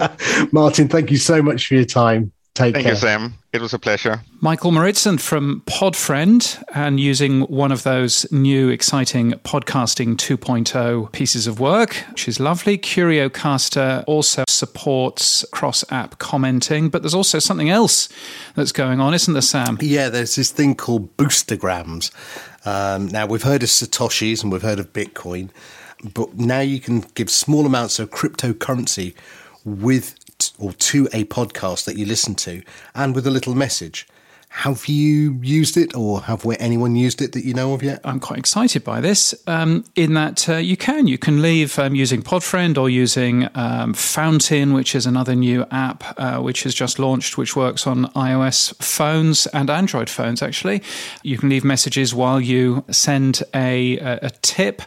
[0.52, 2.32] Martin, thank you so much for your time.
[2.56, 2.94] Take Thank care.
[2.94, 3.34] you, Sam.
[3.52, 4.22] It was a pleasure.
[4.40, 11.60] Michael Mouritzen from Podfriend and using one of those new exciting podcasting 2.0 pieces of
[11.60, 12.78] work, which is lovely.
[12.78, 18.08] CurioCaster also supports cross app commenting, but there's also something else
[18.54, 19.80] that's going on, isn't there, Sam?
[19.82, 22.12] Yeah, there's this thing called boostagrams.
[22.68, 25.50] Um, now, we've heard of Satoshis and we've heard of Bitcoin,
[26.14, 29.16] but now you can give small amounts of cryptocurrency
[29.66, 30.16] with
[30.60, 32.62] or to a podcast that you listen to
[32.94, 34.08] and with a little message.
[34.58, 38.00] Have you used it, or have anyone used it that you know of yet?
[38.04, 39.34] I'm quite excited by this.
[39.48, 43.96] Um, in that uh, you can you can leave um, using Podfriend or using um,
[43.96, 48.76] Fountain, which is another new app uh, which has just launched, which works on iOS
[48.82, 50.42] phones and Android phones.
[50.44, 50.84] Actually,
[51.24, 54.84] you can leave messages while you send a a, tip,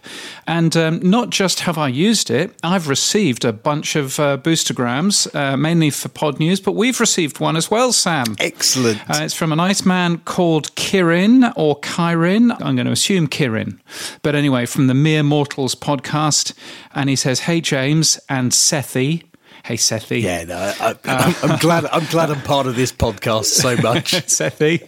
[0.46, 5.34] and um, not just have I used it, I've received a bunch of uh, boostagrams,
[5.34, 8.36] uh, mainly for Podnews, but we've received one as well, Sam.
[8.38, 9.00] Excellent.
[9.10, 12.54] Uh, it's from a nice man called Kirin or Kyrin.
[12.60, 13.78] I'm going to assume Kirin.
[14.20, 16.52] But anyway, from the Mere Mortals podcast.
[16.94, 19.22] And he says, Hey, James and Sethi.
[19.64, 20.20] Hey, Sethi.
[20.20, 21.86] Yeah, no, I, am glad.
[21.86, 24.12] I'm glad I'm part of this podcast so much.
[24.26, 24.86] Sethi.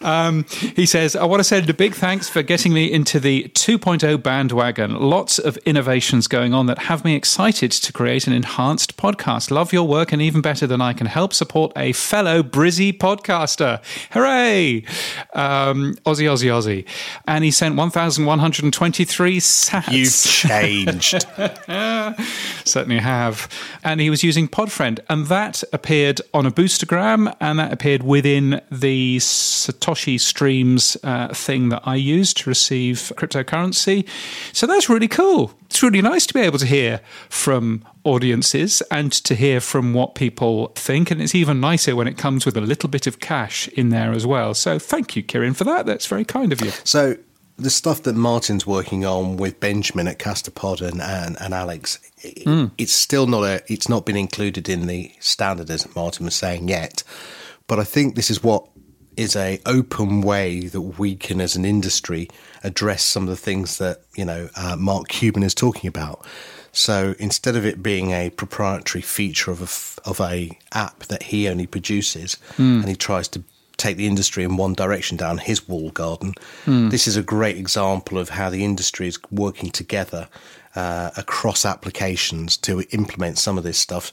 [0.00, 3.44] Um, he says, I want to send a big thanks for getting me into the
[3.54, 4.94] 2.0 bandwagon.
[4.94, 9.50] Lots of innovations going on that have me excited to create an enhanced podcast.
[9.50, 13.82] Love your work, and even better than I can help support a fellow Brizzy podcaster.
[14.12, 14.84] Hooray!
[15.34, 16.86] Um, Aussie, Aussie, Aussie.
[17.26, 19.92] And he sent 1,123 sats.
[19.92, 21.26] You've changed.
[22.68, 23.48] Certainly have.
[23.84, 28.60] And he was using Podfriend, and that appeared on a boostagram, and that appeared within
[28.70, 34.06] the Satoshi Streams uh, thing that I use to receive cryptocurrency.
[34.52, 35.52] So that's really cool.
[35.66, 40.14] It's really nice to be able to hear from audiences and to hear from what
[40.14, 41.10] people think.
[41.10, 44.12] And it's even nicer when it comes with a little bit of cash in there
[44.12, 44.54] as well.
[44.54, 45.86] So thank you, Kirin, for that.
[45.86, 46.70] That's very kind of you.
[46.84, 47.16] So
[47.58, 52.70] the stuff that Martin's working on with Benjamin at Castopod and, and, and Alex, mm.
[52.76, 56.68] it's still not a, it's not been included in the standard as Martin was saying
[56.68, 57.02] yet.
[57.66, 58.68] But I think this is what
[59.16, 62.28] is a open way that we can, as an industry,
[62.62, 66.24] address some of the things that you know uh, Mark Cuban is talking about.
[66.72, 71.48] So instead of it being a proprietary feature of a of a app that he
[71.48, 72.80] only produces, mm.
[72.80, 73.42] and he tries to
[73.76, 76.90] take the industry in one direction down his wall garden, mm.
[76.90, 80.28] this is a great example of how the industry is working together
[80.74, 84.12] uh, across applications to implement some of this stuff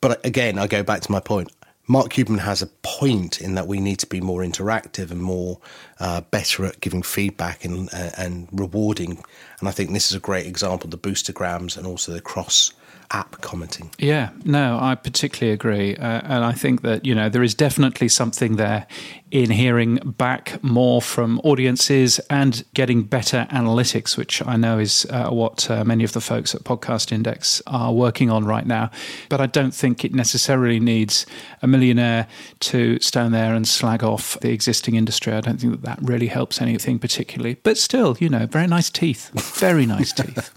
[0.00, 1.50] But again, I go back to my point.
[1.90, 5.58] Mark Cuban has a point in that we need to be more interactive and more
[5.98, 9.24] uh, better at giving feedback and uh, and rewarding.
[9.58, 12.72] And I think this is a great example: the boostagrams and also the cross
[13.10, 13.90] app commenting.
[13.98, 15.96] Yeah, no, I particularly agree.
[15.96, 18.86] Uh, and I think that, you know, there is definitely something there
[19.30, 25.30] in hearing back more from audiences and getting better analytics, which I know is uh,
[25.30, 28.90] what uh, many of the folks at Podcast Index are working on right now.
[29.28, 31.26] But I don't think it necessarily needs
[31.62, 32.26] a millionaire
[32.60, 35.32] to stand there and slag off the existing industry.
[35.32, 37.54] I don't think that that really helps anything particularly.
[37.62, 39.30] But still, you know, very nice teeth.
[39.58, 40.52] Very nice teeth.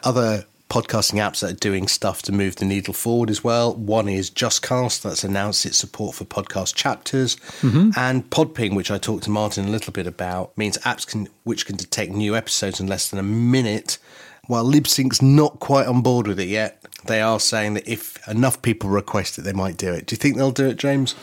[0.04, 3.74] Other podcasting apps that are doing stuff to move the needle forward as well.
[3.74, 7.90] One is JustCast, that's announced its support for podcast chapters, mm-hmm.
[7.94, 11.66] and Podping, which I talked to Martin a little bit about, means apps can which
[11.66, 13.98] can detect new episodes in less than a minute.
[14.46, 18.62] While Libsyn's not quite on board with it yet, they are saying that if enough
[18.62, 20.06] people request it, they might do it.
[20.06, 21.14] Do you think they'll do it, James?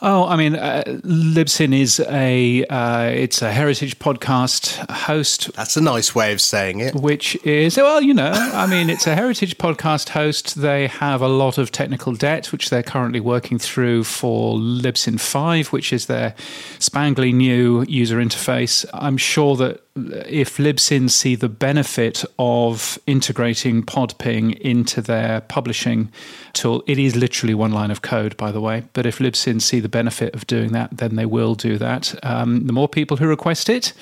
[0.00, 5.52] Oh, I mean, uh, Libsyn is a uh, it's a heritage podcast host.
[5.54, 6.94] That's a nice way of saying it.
[6.94, 10.54] Which is well, you know, I mean, it's a heritage podcast host.
[10.60, 15.68] They have a lot of technical debt, which they're currently working through for Libsyn Five,
[15.68, 16.34] which is their
[16.78, 18.84] spangly new user interface.
[18.94, 19.82] I'm sure that
[20.28, 26.12] if Libsyn see the benefit of integrating Podping into their publishing
[26.52, 28.84] tool, it is literally one line of code, by the way.
[28.92, 32.14] But if Libsyn see the benefit of doing that, then they will do that.
[32.22, 33.92] Um, the more people who request it,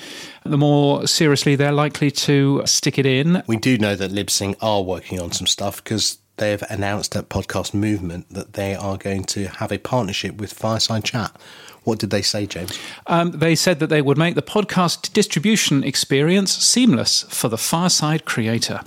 [0.43, 3.43] the more seriously they're likely to stick it in.
[3.47, 7.73] We do know that Libsyn are working on some stuff because they've announced at Podcast
[7.73, 11.35] Movement that they are going to have a partnership with Fireside Chat
[11.87, 12.77] what did they say, James?
[13.07, 18.25] Um, they said that they would make the podcast distribution experience seamless for the Fireside
[18.25, 18.81] creator.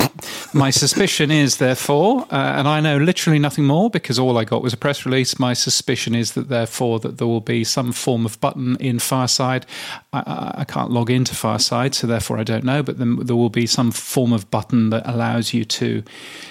[0.53, 4.63] my suspicion is, therefore, uh, and I know literally nothing more because all I got
[4.63, 5.39] was a press release.
[5.39, 9.65] My suspicion is that, therefore, that there will be some form of button in Fireside.
[10.13, 12.83] I, I can't log into Fireside, so therefore I don't know.
[12.83, 16.03] But there will be some form of button that allows you to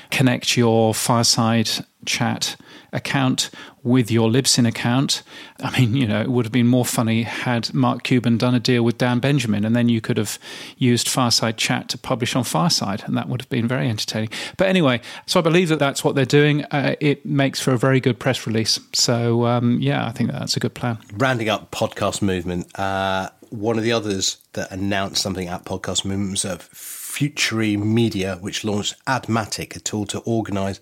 [0.10, 1.70] connect your Fireside
[2.06, 2.56] chat
[2.92, 3.50] account
[3.84, 5.24] with your Libsyn account.
[5.60, 8.60] I mean, you know, it would have been more funny had Mark Cuban done a
[8.60, 10.38] deal with Dan Benjamin, and then you could have
[10.78, 14.30] used Fireside Chat to publish on Fireside, and that would have been very entertaining.
[14.58, 16.66] But anyway, so I believe that that's what they're doing.
[16.66, 18.80] Uh, it makes for a very good press release.
[18.94, 20.98] So um, yeah, I think that's a good plan.
[21.14, 26.32] Rounding up podcast movement, uh, one of the others that announced something at podcast movement
[26.32, 30.80] was of Futuri Media, which launched Admatic, a tool to organise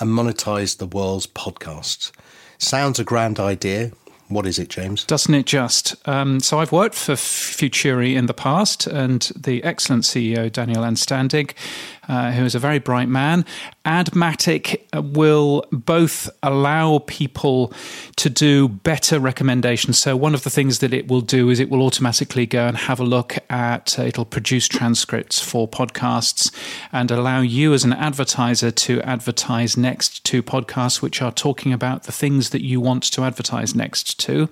[0.00, 2.12] and monetize the world's podcasts.
[2.58, 3.92] Sounds a grand idea.
[4.28, 5.04] What is it, James?
[5.04, 5.96] Doesn't it just?
[6.06, 11.54] Um, so I've worked for Futuri in the past, and the excellent CEO Daniel Anstandig
[12.08, 13.44] uh, who is a very bright man.
[13.84, 17.72] Admatic will both allow people
[18.16, 19.98] to do better recommendations.
[19.98, 22.76] So, one of the things that it will do is it will automatically go and
[22.76, 26.52] have a look at, uh, it'll produce transcripts for podcasts
[26.92, 32.04] and allow you as an advertiser to advertise next to podcasts which are talking about
[32.04, 34.48] the things that you want to advertise next to,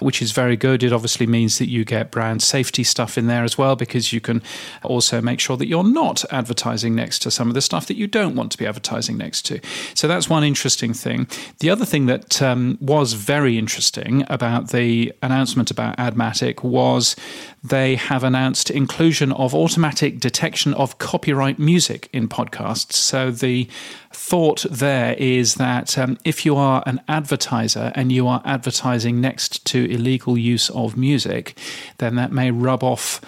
[0.00, 0.82] which is very good.
[0.82, 4.20] It obviously means that you get brand safety stuff in there as well because you
[4.20, 4.42] can
[4.82, 8.06] also make sure that you're not advertising next to some of the stuff that you
[8.06, 9.54] don't want to be advertising next to.
[9.94, 11.26] So that's one interesting thing.
[11.58, 17.16] The other thing that um, was very interesting about the announcement about Admatic was
[17.62, 22.94] they have announced inclusion of automatic detection of copyright music in podcasts.
[22.94, 23.68] So the
[24.12, 29.64] thought there is that um, if you are an advertiser and you are advertising next
[29.66, 31.56] to illegal use of music,
[31.98, 33.20] then that may rub off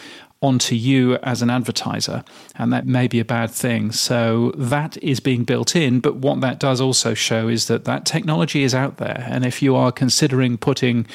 [0.42, 2.24] onto you as an advertiser,
[2.56, 3.92] and that may be a bad thing.
[3.92, 6.00] So that is being built in.
[6.00, 9.24] But what that does also show is that that technology is out there.
[9.28, 11.06] And if you are considering putting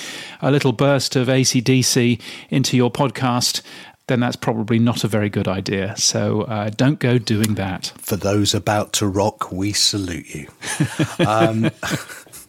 [0.41, 3.61] a little burst of ACDC into your podcast,
[4.07, 5.95] then that's probably not a very good idea.
[5.97, 7.91] So uh, don't go doing that.
[7.97, 10.47] For those about to rock, we salute you.
[11.27, 11.69] um,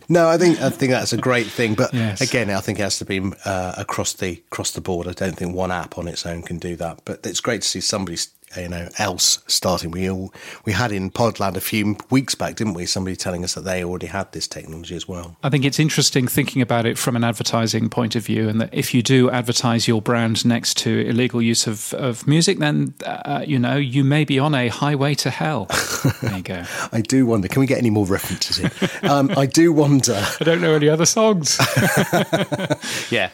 [0.08, 2.20] no, I think I think that's a great thing, but yes.
[2.20, 5.06] again, I think it has to be uh, across the across the board.
[5.06, 7.68] I don't think one app on its own can do that, but it's great to
[7.68, 8.18] see somebody
[8.56, 9.90] you know else starting.
[9.90, 10.32] We all,
[10.64, 12.86] we had in Podland a few weeks back, didn't we?
[12.86, 15.36] Somebody telling us that they already had this technology as well.
[15.42, 18.70] I think it's interesting thinking about it from an advertising point of view, and that
[18.72, 23.44] if you do advertise your brand next to illegal use of, of music, then uh,
[23.46, 25.66] you know you may be on a highway to hell.
[26.22, 26.64] there you go.
[26.92, 27.48] I do wonder.
[27.48, 29.08] Can we get any more references in?
[29.08, 30.14] um, I do wonder.
[30.40, 31.56] I don't know any other songs.
[33.10, 33.30] yeah,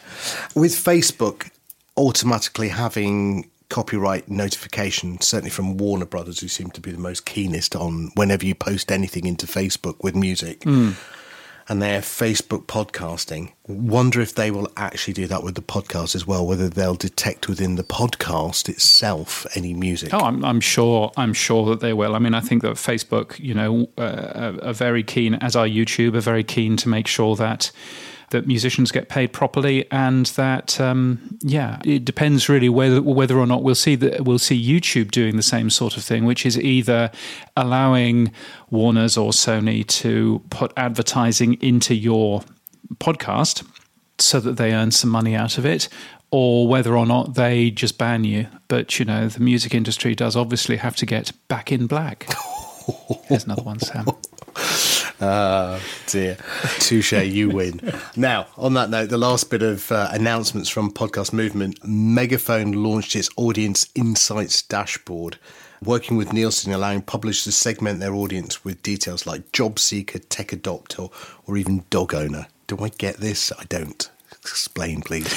[0.55, 1.49] with Facebook
[1.97, 7.75] automatically having copyright notification, certainly from Warner Brothers, who seem to be the most keenest
[7.75, 10.61] on whenever you post anything into Facebook with music.
[10.61, 10.95] Mm.
[11.67, 13.51] And their Facebook podcasting.
[13.67, 16.45] Wonder if they will actually do that with the podcast as well.
[16.45, 20.13] Whether they'll detect within the podcast itself any music.
[20.13, 21.11] Oh, I'm, I'm sure.
[21.17, 22.13] I'm sure that they will.
[22.15, 26.13] I mean, I think that Facebook, you know, uh, are very keen, as are YouTube,
[26.13, 27.71] are very keen to make sure that
[28.35, 33.47] that musicians get paid properly, and that um, yeah, it depends really whether whether or
[33.47, 36.59] not we'll see that we'll see YouTube doing the same sort of thing, which is
[36.59, 37.11] either
[37.55, 38.31] allowing
[38.69, 42.43] Warner's or Sony to put advertising into your
[42.95, 43.65] podcast
[44.19, 45.87] so that they earn some money out of it,
[46.31, 48.47] or whether or not they just ban you.
[48.67, 52.27] But you know, the music industry does obviously have to get back in black.
[53.27, 54.05] Here's another one, Sam.
[55.21, 56.37] Ah, dear.
[56.79, 57.79] Touche, you win.
[58.17, 63.15] Now, on that note, the last bit of uh, announcements from Podcast Movement Megaphone launched
[63.15, 65.39] its Audience Insights dashboard,
[65.81, 70.49] working with Nielsen, allowing publishers to segment their audience with details like job seeker, tech
[70.49, 71.09] adopter,
[71.47, 72.47] or even dog owner.
[72.67, 73.53] Do I get this?
[73.57, 74.09] I don't.
[74.41, 75.27] Explain, please.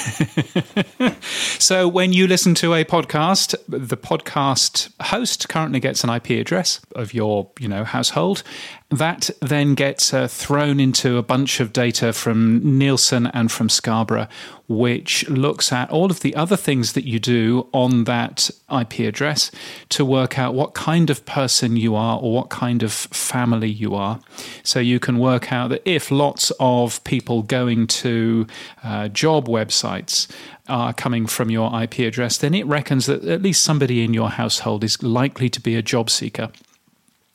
[1.59, 6.81] so, when you listen to a podcast, the podcast host currently gets an IP address
[6.95, 8.43] of your, you know, household,
[8.91, 14.29] that then gets uh, thrown into a bunch of data from Nielsen and from Scarborough,
[14.67, 19.51] which looks at all of the other things that you do on that IP address
[19.91, 23.95] to work out what kind of person you are or what kind of family you
[23.95, 24.21] are.
[24.63, 28.47] So you can work out that if lots of people going to
[28.83, 30.31] uh, job websites
[30.67, 34.31] are coming from your IP address, then it reckons that at least somebody in your
[34.31, 36.51] household is likely to be a job seeker.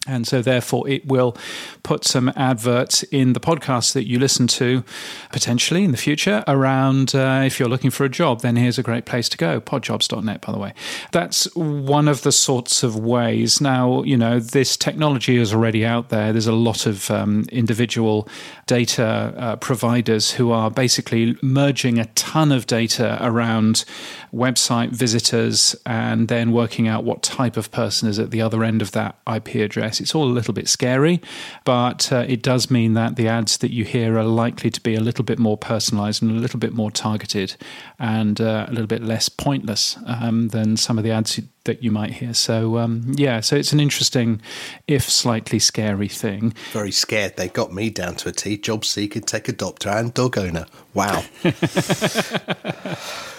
[0.06, 1.38] And so, therefore, it will
[1.84, 4.84] put some adverts in the podcast that you listen to
[5.32, 8.84] potentially in the future around uh, if you're looking for a job, then here's a
[8.84, 9.62] great place to go.
[9.62, 10.74] Podjobs.net, by the way.
[11.12, 13.62] That's one of the sorts of ways.
[13.62, 16.34] Now, you know, this technology is already out there.
[16.34, 18.28] There's a lot of um, individual
[18.66, 23.86] data uh, providers who are basically merging a ton of data around
[24.34, 28.82] website visitors and then working out what type of person is at the other end
[28.82, 29.93] of that IP address.
[30.02, 31.22] It's all a little bit scary,
[31.66, 34.96] but uh, it does mean that the ads that you hear are likely to be
[34.96, 37.56] a little bit more personalized and a little bit more targeted
[38.00, 41.92] and uh, a little bit less pointless um, than some of the ads that you
[41.92, 42.34] might hear.
[42.34, 44.42] So, um, yeah, so it's an interesting,
[44.88, 46.54] if slightly scary thing.
[46.72, 47.38] Very scared.
[47.38, 48.58] They got me down to a T.
[48.58, 50.66] Job seeker, tech adopter, and dog owner.
[50.94, 51.24] Wow.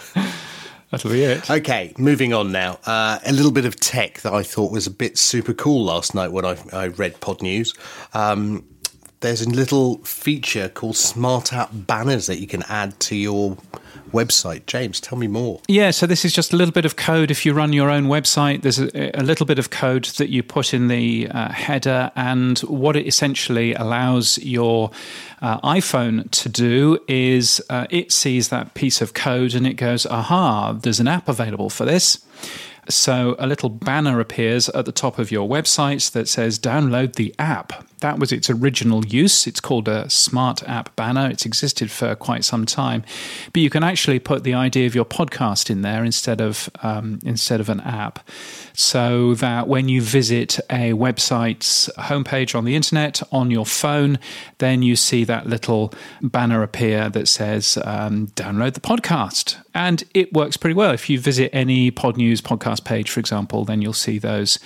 [0.94, 1.50] That'll be it.
[1.50, 2.78] Okay, moving on now.
[2.86, 6.14] Uh, a little bit of tech that I thought was a bit super cool last
[6.14, 7.76] night when I, I read Podnews.
[8.14, 8.64] Um,
[9.18, 13.56] there's a little feature called Smart App Banners that you can add to your
[14.14, 14.66] website.
[14.66, 15.60] James, tell me more.
[15.68, 17.30] Yeah, so this is just a little bit of code.
[17.30, 20.42] If you run your own website, there's a, a little bit of code that you
[20.42, 24.90] put in the uh, header, and what it essentially allows your
[25.42, 30.06] uh, iPhone to do is uh, it sees that piece of code and it goes,
[30.06, 32.24] aha, there's an app available for this.
[32.88, 37.34] So a little banner appears at the top of your website that says download the
[37.38, 37.84] app.
[38.04, 39.46] That was its original use.
[39.46, 41.30] It's called a smart app banner.
[41.30, 43.02] It's existed for quite some time,
[43.54, 47.18] but you can actually put the idea of your podcast in there instead of um,
[47.24, 48.18] instead of an app,
[48.74, 54.18] so that when you visit a website's homepage on the internet on your phone,
[54.58, 55.90] then you see that little
[56.20, 60.90] banner appear that says um, download the podcast, and it works pretty well.
[60.90, 64.58] If you visit any Podnews podcast page, for example, then you'll see those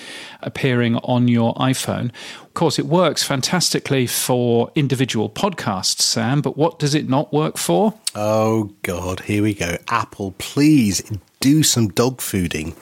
[0.43, 2.11] appearing on your iPhone.
[2.43, 7.57] Of course, it works fantastically for individual podcasts, Sam, but what does it not work
[7.57, 7.95] for?
[8.15, 9.77] Oh, God, here we go.
[9.89, 11.03] Apple, please
[11.41, 12.75] do some dog fooding.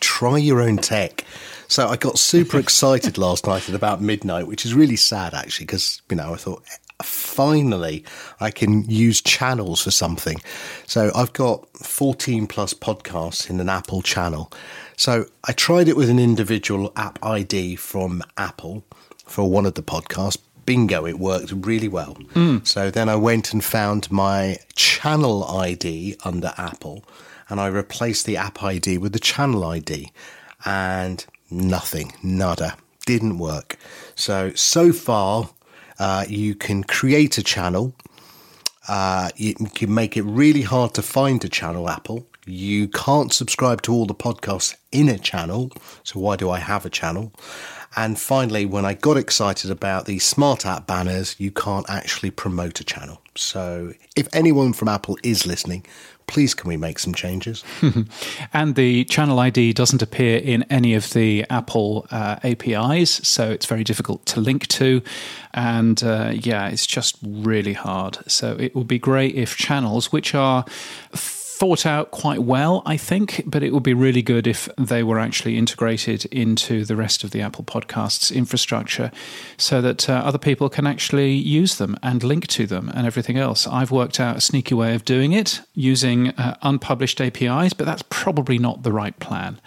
[0.00, 1.24] Try your own tech.
[1.68, 5.66] So I got super excited last night at about midnight, which is really sad actually,
[5.66, 6.62] because, you know, I thought
[7.02, 8.04] finally
[8.40, 10.38] I can use channels for something.
[10.86, 14.52] So I've got 14 plus podcasts in an Apple channel.
[14.96, 18.84] So I tried it with an individual app ID from Apple
[19.26, 20.38] for one of the podcasts.
[20.64, 22.16] Bingo, it worked really well.
[22.34, 22.66] Mm.
[22.66, 27.04] So then I went and found my channel ID under Apple
[27.48, 30.10] and I replaced the app ID with the channel ID
[30.64, 33.76] and nothing, nada, didn't work.
[34.16, 35.50] So, so far,
[35.98, 37.94] uh, you can create a channel.
[38.88, 42.26] Uh, you can make it really hard to find a channel, Apple.
[42.46, 45.72] You can't subscribe to all the podcasts in a channel.
[46.04, 47.32] So why do I have a channel?
[47.96, 52.78] And finally, when I got excited about the smart app banners, you can't actually promote
[52.78, 53.20] a channel.
[53.34, 55.86] So if anyone from Apple is listening,
[56.26, 57.64] please can we make some changes?
[58.52, 63.66] and the channel ID doesn't appear in any of the Apple uh, APIs, so it's
[63.66, 65.02] very difficult to link to.
[65.54, 68.18] And uh, yeah, it's just really hard.
[68.26, 70.64] So it would be great if channels, which are
[71.56, 75.18] thought out quite well, I think, but it would be really good if they were
[75.18, 79.10] actually integrated into the rest of the Apple Podcasts infrastructure
[79.56, 83.38] so that uh, other people can actually use them and link to them and everything
[83.38, 83.66] else.
[83.66, 88.04] I've worked out a sneaky way of doing it using uh, unpublished APIs, but that's
[88.10, 89.58] probably not the right plan.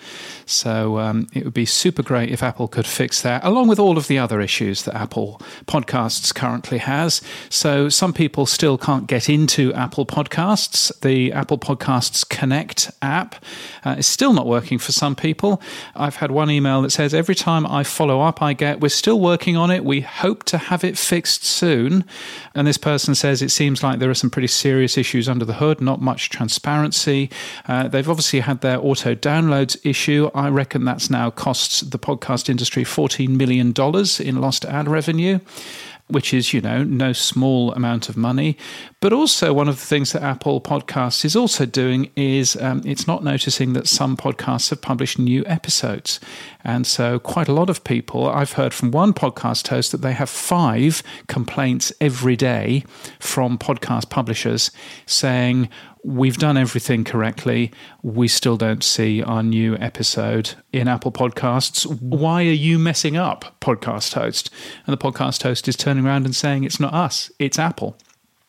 [0.45, 3.97] So um, it would be super great if Apple could fix that, along with all
[3.97, 7.19] of the other issues that Apple Podcasts currently has.
[7.49, 10.91] So some people still can't get into Apple Podcasts.
[11.01, 13.43] The Apple Podcasts Podcasts Connect app
[13.83, 15.61] uh, is still not working for some people.
[15.95, 19.19] I've had one email that says every time I follow up, I get, We're still
[19.19, 19.85] working on it.
[19.85, 22.05] We hope to have it fixed soon.
[22.53, 25.53] And this person says it seems like there are some pretty serious issues under the
[25.53, 27.29] hood, not much transparency.
[27.67, 30.29] Uh, they've obviously had their auto downloads issue.
[30.33, 33.73] I reckon that's now cost the podcast industry $14 million
[34.19, 35.39] in lost ad revenue
[36.09, 38.57] which is, you know, no small amount of money.
[38.99, 43.07] But also, one of the things that Apple Podcasts is also doing is um, it's
[43.07, 46.19] not noticing that some podcasts have published new episodes.
[46.63, 50.13] And so, quite a lot of people, I've heard from one podcast host that they
[50.13, 52.83] have five complaints every day
[53.19, 54.71] from podcast publishers
[55.05, 55.69] saying,
[56.03, 57.71] we've done everything correctly.
[58.01, 61.85] We still don't see our new episode in Apple Podcasts.
[62.01, 64.49] Why are you messing up, podcast host?
[64.85, 67.97] And the podcast host is turning around and saying, It's not us, it's Apple.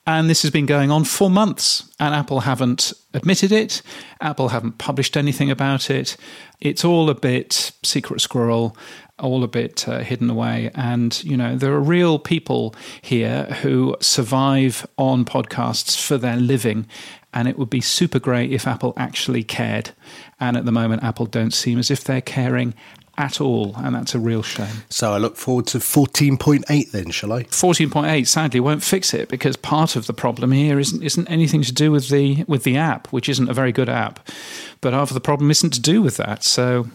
[0.07, 3.83] And this has been going on for months, and Apple haven't admitted it.
[4.21, 6.17] Apple haven't published anything about it.
[6.61, 8.77] It's all a bit secret squirrel,
[9.19, 10.71] all a bit uh, hidden away.
[10.75, 16.87] And, you know, there are real people here who survive on podcasts for their living
[17.33, 19.91] and it would be super great if Apple actually cared.
[20.39, 22.75] And at the moment, Apple don't seem as if they're caring
[23.21, 24.83] at all, and that's a real shame.
[24.89, 27.45] So I look forward to 14.8 then, shall I?
[27.45, 31.73] 14.8 sadly won't fix it because part of the problem here isn't isn't anything to
[31.73, 34.27] do with the with the app, which isn't a very good app,
[34.81, 36.43] but half of the problem isn't to do with that.
[36.43, 36.89] So,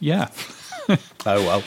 [0.00, 0.28] yeah.
[0.88, 1.62] oh well.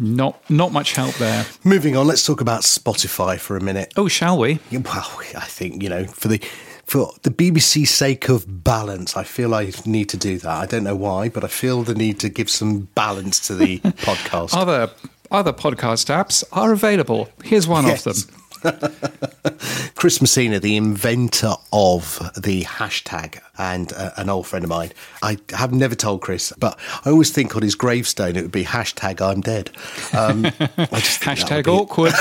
[0.00, 1.44] Not not much help there.
[1.64, 3.92] Moving on, let's talk about Spotify for a minute.
[3.96, 4.60] Oh, shall we?
[4.70, 6.40] Well, I think you know for the
[6.88, 10.50] for the BBC's sake of balance, I feel I need to do that.
[10.50, 13.78] I don't know why, but I feel the need to give some balance to the
[13.80, 14.56] podcast.
[14.56, 14.90] Other
[15.30, 17.28] other podcast apps are available.
[17.44, 18.06] Here's one yes.
[18.06, 18.34] of them.
[19.96, 24.92] Chris Messina, the inventor of the hashtag, and uh, an old friend of mine.
[25.22, 28.64] I have never told Chris, but I always think on his gravestone it would be
[28.64, 29.70] hashtag I'm dead.
[30.16, 31.70] Um, hashtag be...
[31.70, 32.12] awkward.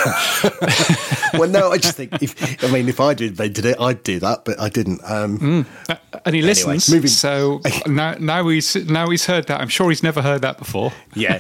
[1.40, 4.46] well, no, I just think if I mean if I'd invented it, I'd do that,
[4.46, 5.02] but I didn't.
[5.04, 5.66] Um, mm.
[5.90, 6.90] uh, and he anyway, listens.
[6.90, 7.10] Moving...
[7.10, 9.62] So now, now he's now he's heard that.
[9.62, 10.92] I'm sure he's never heard that before.
[11.14, 11.40] Yeah.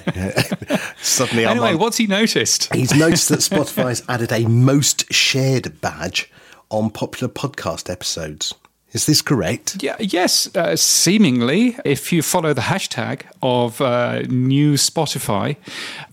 [1.02, 2.74] Suddenly, anyway, what's he noticed?
[2.74, 6.32] He's noticed that Spotify's added a most shared badge
[6.70, 8.54] on popular podcast episodes.
[8.98, 9.84] Is this correct?
[9.84, 11.78] Yeah, yes, uh, seemingly.
[11.86, 15.56] If you follow the hashtag of uh, new Spotify,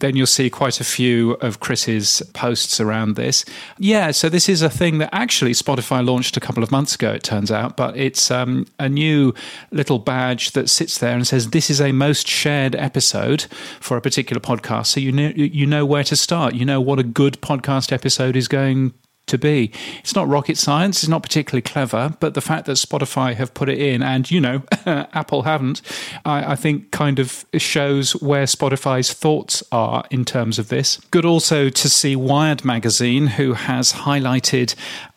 [0.00, 3.46] then you'll see quite a few of Chris's posts around this.
[3.78, 7.10] Yeah, so this is a thing that actually Spotify launched a couple of months ago,
[7.10, 9.32] it turns out, but it's um, a new
[9.70, 13.46] little badge that sits there and says, This is a most shared episode
[13.80, 14.88] for a particular podcast.
[14.88, 16.52] So you know, you know where to start.
[16.52, 18.92] You know what a good podcast episode is going
[19.26, 19.72] to be.
[20.00, 23.68] It's not rocket science, it's not particularly clever, but the fact that Spotify have put
[23.68, 25.80] it in and, you know, Apple haven't,
[26.24, 30.98] I, I, think kind of shows where Spotify's thoughts are in terms of this.
[31.10, 34.74] Good also to see Wired Magazine, who has highlighted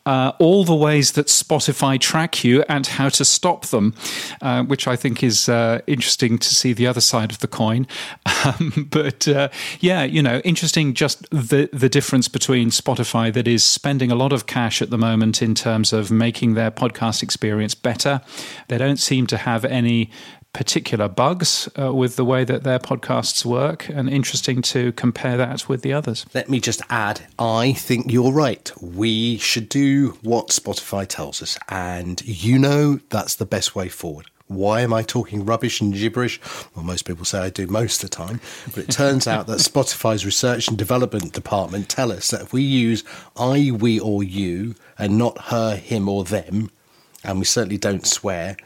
[0.08, 3.92] uh, all the ways that Spotify track you and how to stop them,
[4.40, 7.86] uh, which I think is uh, interesting to see the other side of the coin.
[8.44, 9.48] Um, but uh,
[9.80, 14.32] yeah, you know, interesting just the the difference between Spotify that is spending a lot
[14.32, 18.20] of cash at the moment in terms of making their podcast experience better.
[18.68, 20.12] They don't seem to have any
[20.52, 25.68] particular bugs uh, with the way that their podcasts work, and interesting to compare that
[25.68, 26.26] with the others.
[26.34, 28.70] Let me just add I think you're right.
[28.80, 34.26] We should do what Spotify tells us, and you know that's the best way forward.
[34.48, 36.40] Why am I talking rubbish and gibberish?
[36.74, 38.40] Well, most people say I do most of the time,
[38.74, 42.62] but it turns out that Spotify's research and development department tell us that if we
[42.62, 43.04] use
[43.36, 46.70] I, we, or you, and not her, him, or them,
[47.22, 48.56] and we certainly don't swear,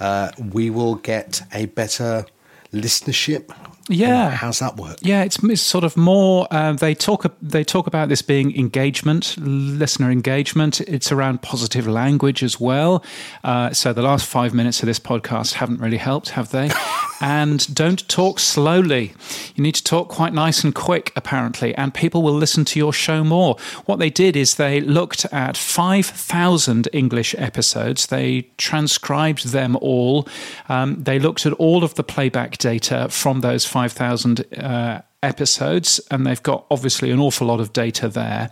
[0.00, 2.26] uh, we will get a better
[2.72, 3.52] listenership.
[3.88, 4.30] Yeah.
[4.30, 4.98] How's that work?
[5.02, 6.46] Yeah, it's, it's sort of more.
[6.50, 7.26] Uh, they talk.
[7.42, 10.80] They talk about this being engagement, listener engagement.
[10.82, 13.04] It's around positive language as well.
[13.42, 16.70] Uh, so the last five minutes of this podcast haven't really helped, have they?
[17.20, 19.12] and don't talk slowly.
[19.54, 22.92] You need to talk quite nice and quick, apparently, and people will listen to your
[22.92, 23.56] show more.
[23.86, 30.26] What they did is they looked at 5,000 English episodes, they transcribed them all,
[30.68, 36.26] um, they looked at all of the playback data from those 5,000 uh, episodes, and
[36.26, 38.50] they've got obviously an awful lot of data there.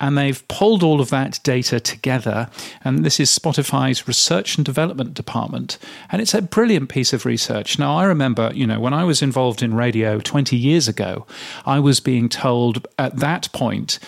[0.00, 2.48] And they've pulled all of that data together.
[2.84, 5.78] And this is Spotify's research and development department.
[6.10, 7.78] And it's a brilliant piece of research.
[7.78, 11.24] Now, I remember, you know, when I was involved in radio 20 years ago,
[11.64, 14.00] I was being told at that point,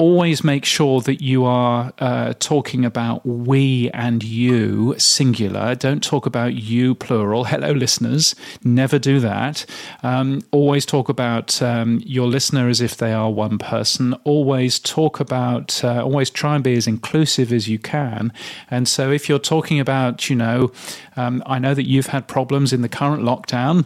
[0.00, 5.74] always make sure that you are uh, talking about we and you singular.
[5.74, 7.44] Don't talk about you plural.
[7.52, 8.34] Hello, listeners.
[8.64, 9.66] Never do that.
[10.02, 14.14] Um, always talk about um, your listener as if they are one person.
[14.24, 18.32] Always talk about, uh, always try and be as inclusive as you can.
[18.70, 20.72] And so if you're talking about, you know,
[21.16, 23.84] um, I know that you've had problems in the current lockdown.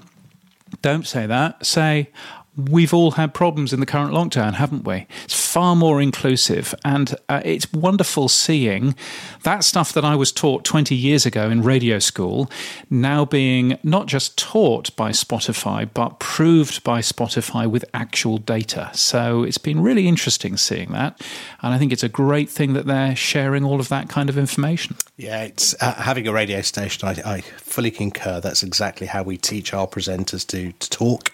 [0.80, 1.66] Don't say that.
[1.66, 2.10] Say,
[2.56, 5.06] we've all had problems in the current lockdown, haven't we?
[5.24, 8.94] It's far more inclusive, and uh, it's wonderful seeing
[9.42, 12.50] that stuff that I was taught 20 years ago in radio school
[12.90, 18.90] now being not just taught by Spotify, but proved by Spotify with actual data.
[18.92, 21.20] So it's been really interesting seeing that,
[21.62, 24.38] and I think it's a great thing that they're sharing all of that kind of
[24.38, 24.96] information.
[25.16, 27.08] Yeah, it's uh, having a radio station.
[27.08, 28.40] I, I, fully concur.
[28.40, 31.32] That's exactly how we teach our presenters to, to talk.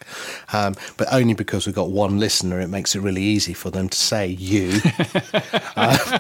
[0.52, 3.88] Um, but only because we've got one listener, it makes it really easy for them
[3.88, 4.80] to say you.
[5.76, 6.18] uh,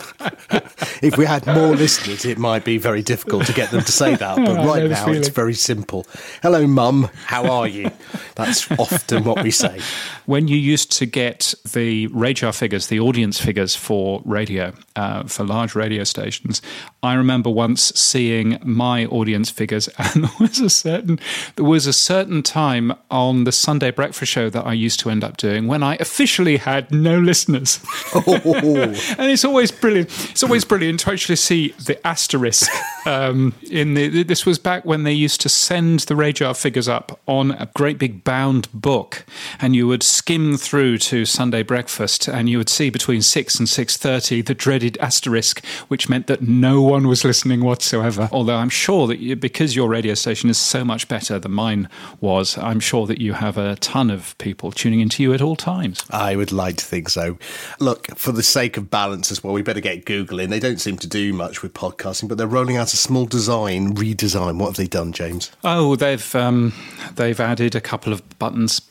[1.02, 4.14] if we had more listeners, it might be very difficult to get them to say
[4.16, 4.36] that.
[4.36, 6.06] But right now, it's very simple.
[6.42, 7.08] Hello, mum.
[7.26, 7.90] How are you?
[8.34, 9.80] That's often what we say.
[10.26, 15.44] When you used to get the RAJAR figures, the audience figures for radio, uh, for
[15.44, 16.60] large radio stations,
[17.02, 21.18] I remember once seeing my audience figures, and there was a certain
[21.56, 25.24] there was a certain time on the Sunday breakfast show that I used to end
[25.24, 27.80] up doing when I officially had no listeners.
[28.14, 28.40] Oh.
[29.18, 30.08] and it's always brilliant.
[30.30, 32.70] It's always brilliant to actually see the asterisk
[33.06, 34.22] um, in the.
[34.22, 37.98] This was back when they used to send the RAJAR figures up on a great
[37.98, 39.24] big bound book,
[39.60, 43.66] and you would skim through to Sunday breakfast, and you would see between six and
[43.66, 48.28] six thirty the dreaded asterisk, which meant that no one was listening whatsoever.
[48.32, 51.88] Although I'm sure that you, because your radio station is so much better than mine
[52.20, 55.56] was, I'm sure that you have a ton of people tuning into you at all
[55.56, 56.04] times.
[56.10, 57.38] I would like to think so.
[57.78, 60.50] Look, for the sake of balance as well, we better get Google in.
[60.50, 63.94] They don't seem to do much with podcasting, but they're rolling out a small design
[63.94, 64.58] redesign.
[64.58, 65.50] What have they done, James?
[65.64, 66.72] Oh, they've um,
[67.14, 68.82] they've added a couple of buttons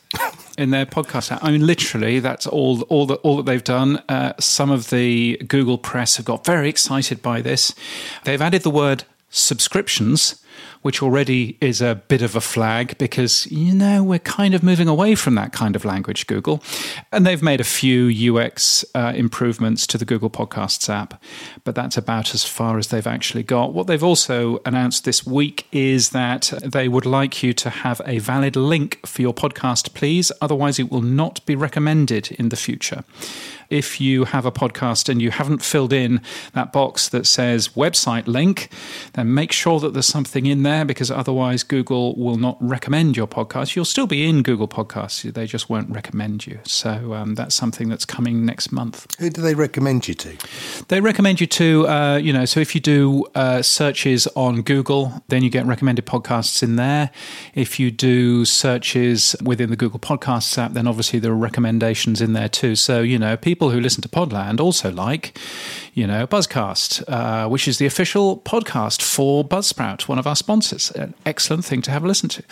[0.60, 1.36] in their podcast.
[1.42, 4.02] I mean, literally, that's all all that all that they've done.
[4.08, 7.74] Uh, some of the Google press have got very excited by this.
[8.24, 10.44] They've added the word subscriptions
[10.82, 14.88] which already is a bit of a flag because, you know, we're kind of moving
[14.88, 16.62] away from that kind of language, Google.
[17.12, 21.22] And they've made a few UX uh, improvements to the Google Podcasts app,
[21.64, 23.74] but that's about as far as they've actually got.
[23.74, 28.18] What they've also announced this week is that they would like you to have a
[28.18, 30.32] valid link for your podcast, please.
[30.40, 33.04] Otherwise, it will not be recommended in the future
[33.70, 36.20] if you have a podcast and you haven't filled in
[36.54, 38.68] that box that says website link,
[39.12, 43.26] then make sure that there's something in there because otherwise Google will not recommend your
[43.26, 43.76] podcast.
[43.76, 46.58] You'll still be in Google Podcasts, they just won't recommend you.
[46.64, 49.06] So um, that's something that's coming next month.
[49.20, 50.36] Who do they recommend you to?
[50.88, 55.22] They recommend you to, uh, you know, so if you do uh, searches on Google,
[55.28, 57.10] then you get recommended podcasts in there.
[57.54, 62.32] If you do searches within the Google Podcasts app, then obviously there are recommendations in
[62.32, 62.74] there too.
[62.74, 65.36] So, you know, people people who listen to Podland also like,
[65.92, 70.59] you know, Buzzcast, uh, which is the official podcast for Buzzsprout, one of our sponsors.
[70.92, 72.42] An excellent thing to have a listen to.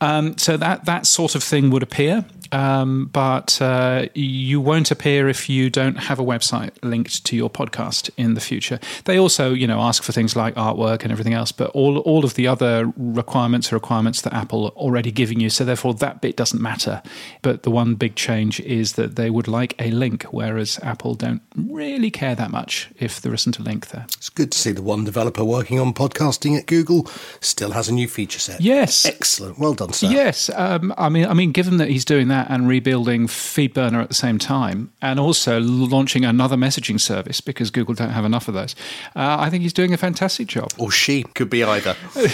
[0.00, 5.28] Um, so that that sort of thing would appear um, but uh, you won't appear
[5.28, 8.78] if you don't have a website linked to your podcast in the future.
[9.06, 12.24] They also, you know, ask for things like artwork and everything else, but all all
[12.24, 15.48] of the other requirements are requirements that Apple are already giving you.
[15.48, 17.02] So therefore, that bit doesn't matter.
[17.40, 21.40] But the one big change is that they would like a link, whereas Apple don't
[21.56, 24.04] really care that much if there isn't a link there.
[24.18, 27.06] It's good to see the one developer working on podcasting at Google
[27.40, 28.60] still has a new feature set.
[28.60, 29.58] Yes, excellent.
[29.58, 30.08] Well done, sir.
[30.08, 34.02] Yes, um, I mean, I mean, given that he's doing that that and rebuilding FeedBurner
[34.02, 38.48] at the same time, and also launching another messaging service because Google don't have enough
[38.48, 38.74] of those.
[39.16, 40.70] Uh, I think he's doing a fantastic job.
[40.78, 41.96] Or she could be either.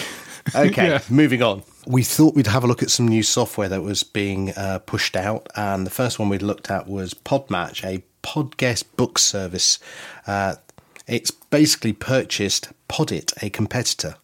[0.55, 1.01] Okay, Yeah.
[1.11, 1.63] moving on.
[1.87, 5.15] We thought we'd have a look at some new software that was being uh, pushed
[5.15, 9.79] out, and the first one we'd looked at was Podmatch, a podcast book service.
[10.27, 10.55] Uh,
[11.07, 14.15] it's basically purchased Podit, a competitor.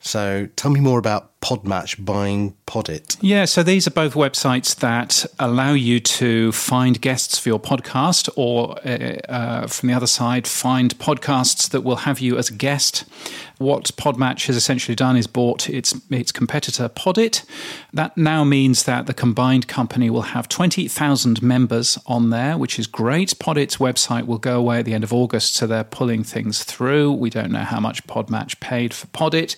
[0.00, 3.16] So tell me more about Podmatch buying Podit.
[3.20, 8.28] Yeah, so these are both websites that allow you to find guests for your podcast,
[8.36, 12.54] or uh, uh, from the other side, find podcasts that will have you as a
[12.54, 13.04] guest.
[13.58, 17.44] What Podmatch has essentially done is bought its its competitor Podit.
[17.92, 22.78] That now means that the combined company will have twenty thousand members on there, which
[22.78, 23.30] is great.
[23.38, 27.12] Podit's website will go away at the end of August, so they're pulling things through.
[27.12, 29.56] We don't know how much Podmatch paid for Podit,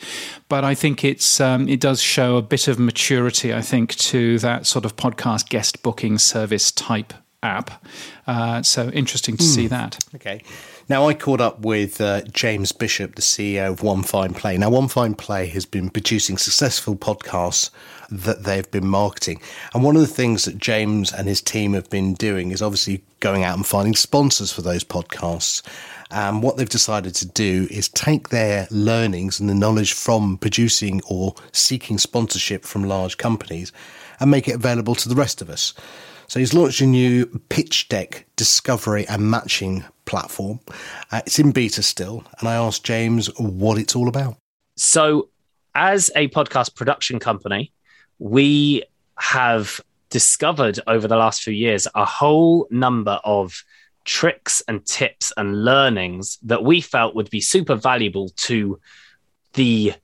[0.52, 3.54] but I think it's um, it does show a bit of maturity.
[3.54, 7.82] I think to that sort of podcast guest booking service type app.
[8.26, 9.98] Uh, so interesting to see that.
[10.14, 10.42] Okay.
[10.90, 14.58] Now, I caught up with uh, James Bishop, the CEO of One Fine Play.
[14.58, 17.70] Now, One Fine Play has been producing successful podcasts
[18.10, 19.40] that they've been marketing.
[19.72, 23.02] And one of the things that James and his team have been doing is obviously
[23.20, 25.62] going out and finding sponsors for those podcasts.
[26.12, 31.00] And what they've decided to do is take their learnings and the knowledge from producing
[31.08, 33.72] or seeking sponsorship from large companies
[34.20, 35.72] and make it available to the rest of us.
[36.28, 40.60] So he's launched a new pitch deck discovery and matching platform.
[41.10, 44.36] Uh, it's in beta still, and I asked James what it's all about.
[44.76, 45.28] So,
[45.74, 47.72] as a podcast production company,
[48.18, 48.82] we
[49.18, 53.64] have discovered over the last few years a whole number of
[54.04, 58.80] tricks and tips and learnings that we felt would be super valuable to
[59.54, 59.94] the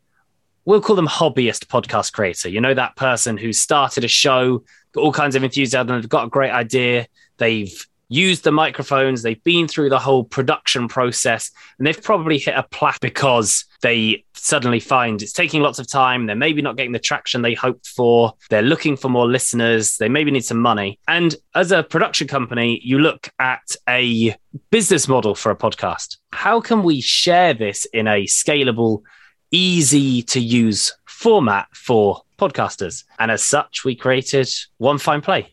[0.65, 2.49] we'll call them hobbyist podcast creator.
[2.49, 6.27] You know that person who started a show got all kinds of enthusiasm they've got
[6.27, 7.07] a great idea
[7.39, 12.55] they've used the microphones they've been through the whole production process and they've probably hit
[12.57, 16.93] a plaque because they suddenly find it's taking lots of time they're maybe not getting
[16.93, 20.99] the traction they hoped for they're looking for more listeners they maybe need some money.
[21.07, 24.35] And as a production company you look at a
[24.71, 26.17] business model for a podcast.
[26.33, 29.03] How can we share this in a scalable
[29.51, 33.05] easy to use format for podcasters?
[33.19, 34.49] And as such we created
[34.79, 35.53] one fine play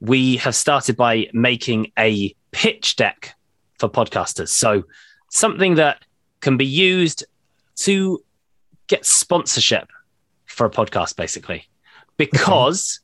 [0.00, 3.34] we have started by making a pitch deck
[3.78, 4.48] for podcasters.
[4.48, 4.84] So
[5.30, 6.04] something that
[6.40, 7.24] can be used
[7.76, 8.22] to
[8.86, 9.88] get sponsorship
[10.46, 11.68] for a podcast, basically.
[12.16, 13.00] Because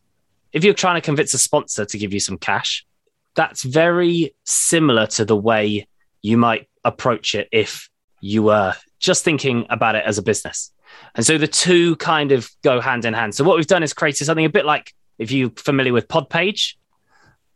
[0.53, 2.87] if you're trying to convince a sponsor to give you some cash,
[3.35, 5.89] that's very similar to the way
[6.23, 7.89] you might approach it if
[8.21, 10.73] you were just thinking about it as a business.
[11.15, 13.35] And so the two kind of go hand in hand.
[13.35, 16.75] So what we've done is created something a bit like if you're familiar with Podpage,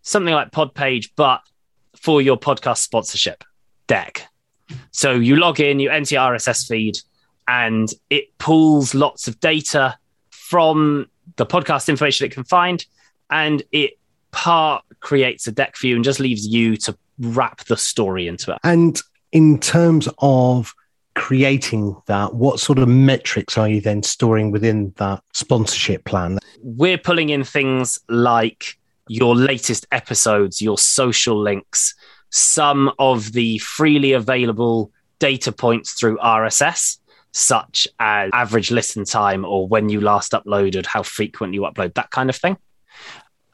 [0.04, 1.40] something like Podpage, but
[1.96, 3.42] for your podcast sponsorship
[3.88, 4.28] deck.
[4.92, 6.98] So you log in, you enter your RSS feed,
[7.48, 9.98] and it pulls lots of data
[10.30, 12.84] from the podcast information it can find,
[13.30, 13.98] and it
[14.30, 18.52] part creates a deck for you and just leaves you to wrap the story into
[18.52, 18.58] it.
[18.62, 19.00] And
[19.32, 20.74] in terms of
[21.14, 26.38] creating that, what sort of metrics are you then storing within that sponsorship plan?
[26.62, 28.78] We're pulling in things like
[29.08, 31.94] your latest episodes, your social links,
[32.30, 36.98] some of the freely available data points through RSS,
[37.32, 42.10] such as average listen time or when you last uploaded, how frequent you upload, that
[42.10, 42.56] kind of thing.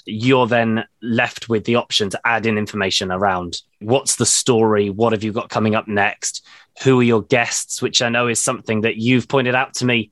[0.06, 5.12] You're then left with the option to add in information around what's the story, what
[5.12, 6.44] have you got coming up next,
[6.82, 10.10] who are your guests, which I know is something that you've pointed out to me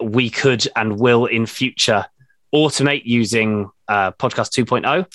[0.00, 2.06] we could and will in future
[2.54, 5.06] automate using uh, podcast 2.0.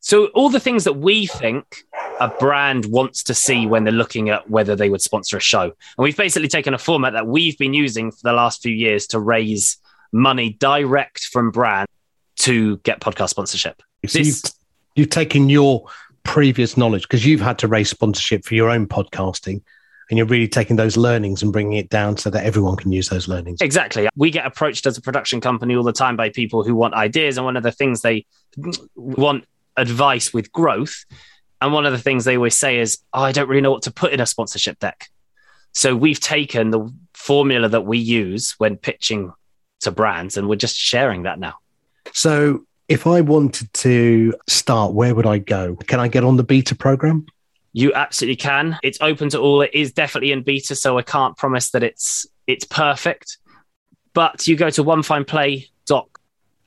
[0.00, 1.84] So, all the things that we think
[2.20, 5.64] a brand wants to see when they're looking at whether they would sponsor a show.
[5.64, 9.06] And we've basically taken a format that we've been using for the last few years
[9.08, 9.76] to raise
[10.12, 11.90] money direct from brands
[12.40, 13.82] to get podcast sponsorship.
[14.06, 14.52] So This- you've,
[14.94, 15.86] you've taken your
[16.22, 19.62] previous knowledge because you've had to raise sponsorship for your own podcasting
[20.10, 23.08] and you're really taking those learnings and bringing it down so that everyone can use
[23.08, 23.60] those learnings.
[23.60, 24.08] Exactly.
[24.16, 27.36] We get approached as a production company all the time by people who want ideas.
[27.36, 28.26] And one of the things they
[28.94, 29.44] want
[29.76, 31.04] advice with growth.
[31.60, 33.82] And one of the things they always say is, oh, I don't really know what
[33.82, 35.08] to put in a sponsorship deck.
[35.72, 39.32] So we've taken the formula that we use when pitching
[39.80, 41.54] to brands and we're just sharing that now.
[42.12, 45.76] So if I wanted to start, where would I go?
[45.76, 47.26] Can I get on the beta program?
[47.78, 48.76] You absolutely can.
[48.82, 49.62] It's open to all.
[49.62, 53.38] It is definitely in beta, so I can't promise that it's it's perfect.
[54.14, 56.06] But you go to onefineplay.com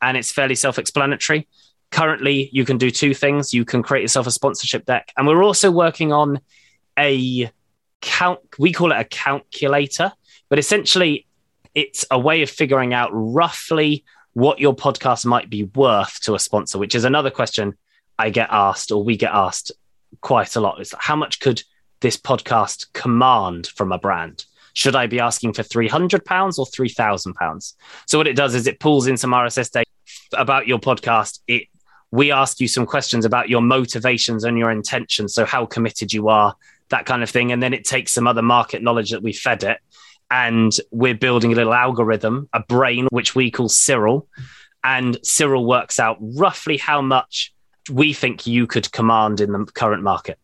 [0.01, 1.49] and it's fairly self-explanatory.
[1.91, 3.53] Currently, you can do two things.
[3.53, 6.39] You can create yourself a sponsorship deck, and we're also working on
[6.97, 7.51] a
[7.99, 8.39] count.
[8.57, 10.13] We call it a calculator,
[10.47, 11.27] but essentially,
[11.73, 14.03] It's a way of figuring out roughly
[14.33, 17.77] what your podcast might be worth to a sponsor, which is another question
[18.19, 19.71] I get asked or we get asked
[20.21, 20.79] quite a lot.
[20.79, 21.63] Is how much could
[21.99, 24.45] this podcast command from a brand?
[24.73, 26.13] Should I be asking for £300
[26.57, 27.73] or £3,000?
[28.05, 29.87] So, what it does is it pulls in some RSS data
[30.33, 31.39] about your podcast.
[31.47, 31.67] It
[32.11, 35.33] we ask you some questions about your motivations and your intentions.
[35.33, 36.55] So, how committed you are,
[36.89, 37.51] that kind of thing.
[37.51, 39.79] And then it takes some other market knowledge that we fed it.
[40.29, 44.27] And we're building a little algorithm, a brain, which we call Cyril.
[44.83, 47.53] And Cyril works out roughly how much
[47.89, 50.37] we think you could command in the current market.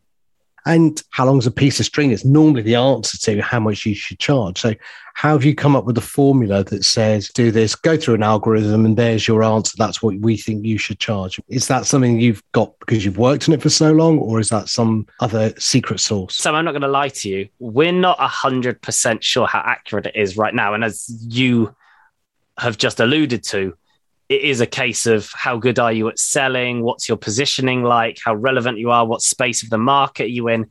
[0.66, 3.94] And how long's a piece of string is normally the answer to how much you
[3.94, 4.60] should charge.
[4.60, 4.74] So,
[5.14, 8.22] how have you come up with a formula that says, do this, go through an
[8.22, 9.74] algorithm, and there's your answer?
[9.78, 11.40] That's what we think you should charge.
[11.48, 14.50] Is that something you've got because you've worked on it for so long, or is
[14.50, 16.36] that some other secret source?
[16.36, 17.48] So, I'm not going to lie to you.
[17.58, 20.74] We're not 100% sure how accurate it is right now.
[20.74, 21.74] And as you
[22.58, 23.74] have just alluded to,
[24.28, 28.18] it is a case of how good are you at selling, what's your positioning like,
[28.22, 30.66] how relevant you are, what space of the market are you in.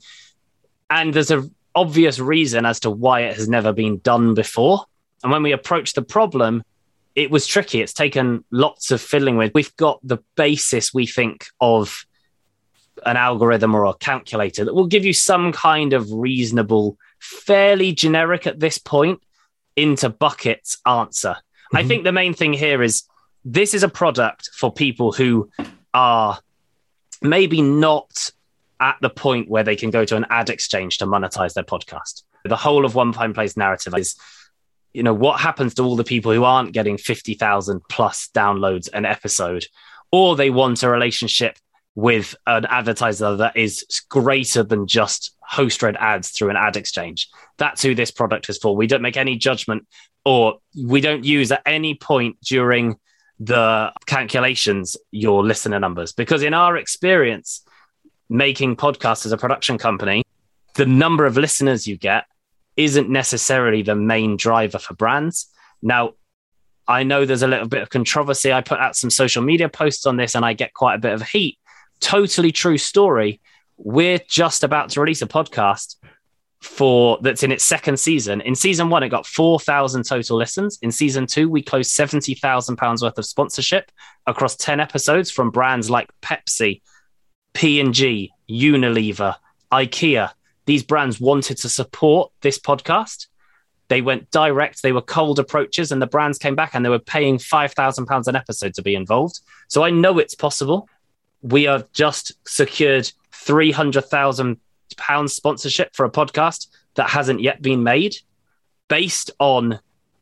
[0.90, 4.86] And there's an obvious reason as to why it has never been done before.
[5.24, 6.64] And when we approach the problem,
[7.16, 7.82] it was tricky.
[7.82, 9.52] It's taken lots of fiddling with.
[9.56, 12.06] We've got the basis, we think, of
[13.06, 18.46] an algorithm or a calculator that will give you some kind of reasonable, fairly generic
[18.46, 19.20] at this point,
[19.76, 21.30] into buckets answer.
[21.30, 21.78] Mm-hmm.
[21.78, 23.04] I think the main thing here is
[23.50, 25.50] this is a product for people who
[25.94, 26.38] are
[27.22, 28.30] maybe not
[28.82, 32.24] at the point where they can go to an ad exchange to monetize their podcast.
[32.44, 34.18] The whole of One Fine Play's narrative is,
[34.94, 39.06] you know, what happens to all the people who aren't getting 50,000 plus downloads an
[39.06, 39.66] episode,
[40.12, 41.58] or they want a relationship
[41.96, 47.30] with an advertiser that is greater than just host read ads through an ad exchange.
[47.58, 48.76] That's who this product is for.
[48.76, 49.88] We don't make any judgment
[50.26, 52.98] or we don't use at any point during
[53.40, 56.12] the calculations your listener numbers.
[56.12, 57.64] Because in our experience
[58.30, 60.24] making podcasts as a production company
[60.76, 62.26] the number of listeners you get
[62.76, 65.48] isn't necessarily the main driver for brands.
[65.82, 66.14] Now
[66.88, 68.54] i know there's a little bit of controversy.
[68.54, 71.14] I put out some social media posts on this and i get quite a bit
[71.14, 71.58] of heat.
[72.00, 73.42] Totally true story.
[73.78, 75.96] We're just about to release a podcast
[76.62, 78.42] for that's in its second season.
[78.42, 80.80] In season one, it got 4,000 total listens.
[80.82, 83.92] In season two, we closed 70,000 pounds worth of sponsorship
[84.26, 86.82] across 10 episodes from brands like Pepsi,
[87.54, 89.36] P&G, Unilever,
[89.72, 90.32] IKEA.
[90.66, 93.28] These brands wanted to support this podcast.
[93.88, 97.00] They went direct, they were cold approaches, and the brands came back and they were
[97.00, 99.40] paying £5,000 an episode to be involved.
[99.70, 100.90] So I know it's possible.
[101.42, 104.60] We have just secured 300,000
[104.96, 108.16] pounds sponsorship for a podcast that hasn't yet been made
[108.88, 109.80] based on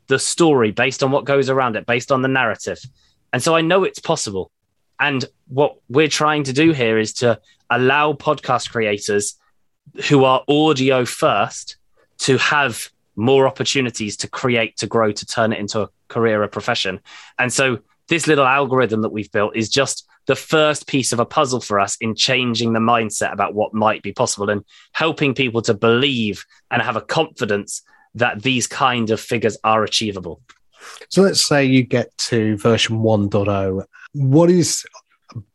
[0.07, 2.79] the story, based on what goes around it, based on the narrative.
[3.33, 4.51] And so I know it's possible.
[4.99, 7.39] And what we're trying to do here is to
[7.69, 9.35] allow podcast creators
[10.09, 11.77] who are audio first
[12.19, 16.47] to have more opportunities to create, to grow, to turn it into a career, a
[16.47, 16.99] profession.
[17.39, 21.25] And so this little algorithm that we've built is just the first piece of a
[21.25, 24.63] puzzle for us in changing the mindset about what might be possible and
[24.93, 27.83] helping people to believe and have a confidence
[28.15, 30.41] that these kind of figures are achievable.
[31.09, 33.83] So let's say you get to version 1.0.
[34.13, 34.85] What is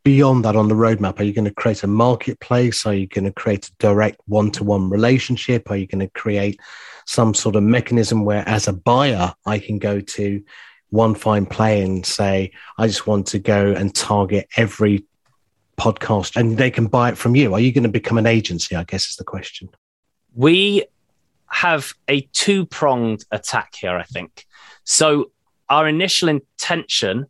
[0.05, 1.19] beyond that on the roadmap?
[1.19, 2.85] Are you going to create a marketplace?
[2.87, 5.71] Are you going to create a direct one to one relationship?
[5.71, 6.61] Are you going to create
[7.07, 10.43] some sort of mechanism where, as a buyer, I can go to
[10.91, 15.05] one fine play and say, I just want to go and target every
[15.79, 17.55] podcast and they can buy it from you?
[17.55, 18.77] Are you going to become an agency?
[18.77, 19.71] I guess is the question.
[20.35, 20.85] We
[21.49, 24.45] have a two pronged attack here, I think.
[24.85, 25.31] So,
[25.69, 27.27] our initial intention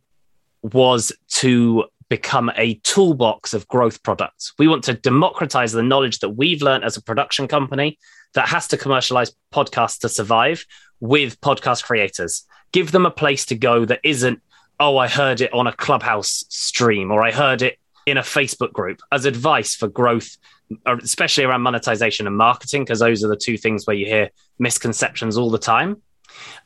[0.63, 4.53] was to become a toolbox of growth products.
[4.57, 7.99] We want to democratize the knowledge that we've learned as a production company
[8.33, 10.65] that has to commercialize podcasts to survive
[10.99, 14.41] with podcast creators give them a place to go that isn't,
[14.79, 18.73] oh, I heard it on a clubhouse stream or I heard it in a Facebook
[18.73, 20.37] group as advice for growth,
[20.85, 24.29] uh, especially around monetization and marketing, because those are the two things where you hear
[24.59, 26.01] misconceptions all the time.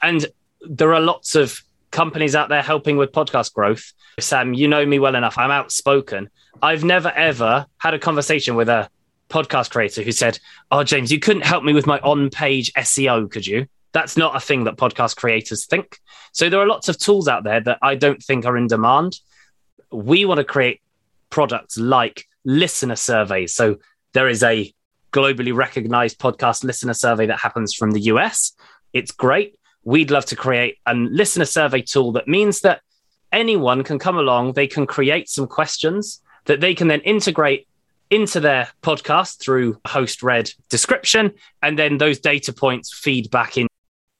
[0.01, 0.25] And
[0.61, 3.93] there are lots of companies out there helping with podcast growth.
[4.19, 5.37] Sam, you know me well enough.
[5.37, 6.29] I'm outspoken.
[6.61, 8.89] I've never ever had a conversation with a
[9.29, 10.39] podcast creator who said,
[10.71, 13.67] Oh, James, you couldn't help me with my on page SEO, could you?
[13.95, 16.01] That's not a thing that podcast creators think.
[16.33, 19.21] So there are lots of tools out there that I don't think are in demand.
[19.89, 20.81] We want to create
[21.29, 23.55] products like listener surveys.
[23.55, 23.77] So
[24.11, 24.73] there is a
[25.13, 28.51] globally recognized podcast listener survey that happens from the US.
[28.91, 29.57] It's great.
[29.85, 32.81] we'd love to create a listener survey tool that means that
[33.31, 37.65] anyone can come along, they can create some questions that they can then integrate
[38.09, 41.31] into their podcast through host read description.
[41.61, 43.67] And then those data points feed back in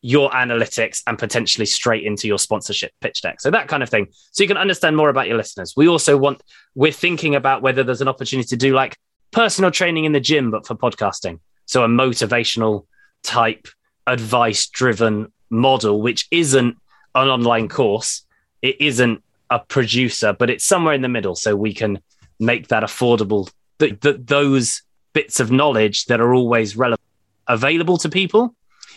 [0.05, 3.41] your analytics and potentially straight into your sponsorship pitch deck.
[3.41, 4.07] So that kind of thing.
[4.31, 5.73] So you can understand more about your listeners.
[5.75, 6.43] We also want,
[6.75, 8.95] we're thinking about whether there's an opportunity to do like
[9.31, 11.39] personal training in the gym, but for podcasting.
[11.65, 12.85] So a motivational
[13.23, 13.67] type
[14.05, 16.77] advice driven model, which isn't
[17.15, 18.27] an online course.
[18.61, 21.33] It isn't a producer, but it's somewhere in the middle.
[21.33, 21.99] So we can
[22.39, 23.49] make that affordable
[23.79, 24.83] that, that those
[25.13, 27.01] bits of knowledge that are always relevant
[27.47, 28.54] available to people.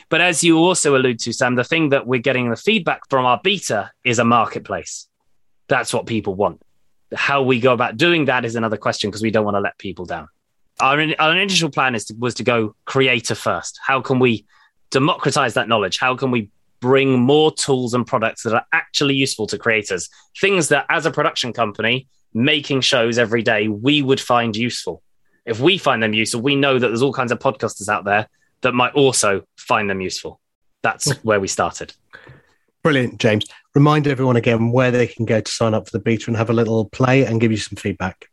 [0.09, 3.26] But as you also allude to, Sam, the thing that we're getting the feedback from
[3.26, 5.06] our beta is a marketplace.
[5.68, 6.62] That's what people want.
[7.14, 9.76] How we go about doing that is another question because we don't want to let
[9.78, 10.28] people down.
[10.80, 13.78] Our, our initial plan is to, was to go creator first.
[13.84, 14.46] How can we
[14.90, 15.98] democratize that knowledge?
[15.98, 16.50] How can we
[16.80, 20.09] bring more tools and products that are actually useful to creators?
[20.40, 25.02] Things that, as a production company, making shows every day we would find useful.
[25.44, 28.28] If we find them useful, we know that there's all kinds of podcasters out there
[28.62, 30.40] that might also find them useful.
[30.82, 31.92] That's where we started.
[32.82, 33.46] Brilliant, James.
[33.74, 36.50] Remind everyone again where they can go to sign up for the beta and have
[36.50, 38.28] a little play and give you some feedback.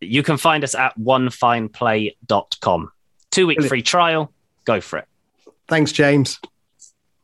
[0.00, 2.92] You can find us at onefineplay.com.
[3.30, 4.32] Two week free trial.
[4.64, 5.06] Go for it.
[5.68, 6.40] Thanks, James.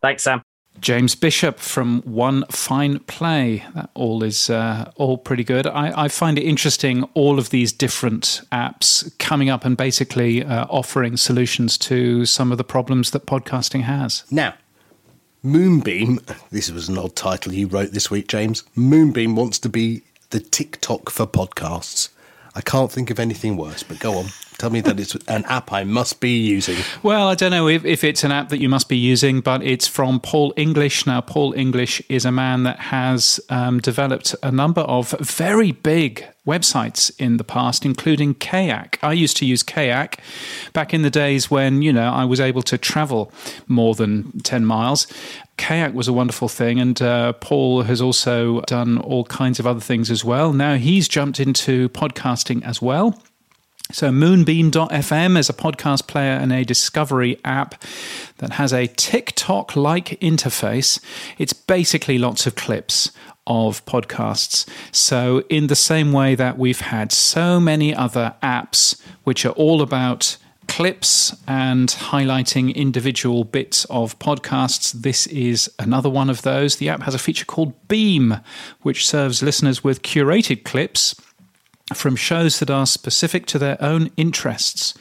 [0.03, 0.43] Thanks, Sam.
[0.81, 3.65] James Bishop from One Fine Play.
[3.75, 5.67] That all is uh, all pretty good.
[5.67, 10.67] I, I, find it interesting all of these different apps coming up and basically uh,
[10.69, 14.25] offering solutions to some of the problems that podcasting has.
[14.31, 14.55] Now,
[15.43, 16.21] Moonbeam,
[16.51, 18.65] this was an odd title you wrote this week, James.
[18.75, 22.09] Moonbeam wants to be the TikTok for podcasts.
[22.55, 24.27] I can't think of anything worse, but go on.
[24.59, 26.79] Tell me that it's an app I must be using.
[27.03, 29.63] Well, I don't know if, if it's an app that you must be using, but
[29.63, 31.07] it's from Paul English.
[31.07, 36.25] Now, Paul English is a man that has um, developed a number of very big
[36.47, 38.99] websites in the past, including Kayak.
[39.03, 40.21] I used to use Kayak
[40.73, 43.31] back in the days when, you know, I was able to travel
[43.67, 45.07] more than 10 miles.
[45.59, 49.81] Kayak was a wonderful thing, and uh, Paul has also done all kinds of other
[49.81, 50.55] things as well.
[50.55, 53.21] Now he's jumped into podcasting as well.
[53.93, 57.81] So, Moonbeam.fm is a podcast player and a discovery app
[58.39, 60.99] that has a TikTok like interface.
[61.39, 63.13] It's basically lots of clips
[63.47, 64.69] of podcasts.
[64.91, 69.81] So, in the same way that we've had so many other apps which are all
[69.81, 74.93] about clips and highlighting individual bits of podcasts.
[74.93, 76.77] This is another one of those.
[76.77, 78.41] The app has a feature called Beam,
[78.83, 81.15] which serves listeners with curated clips
[81.95, 84.95] from shows that are specific to their own interests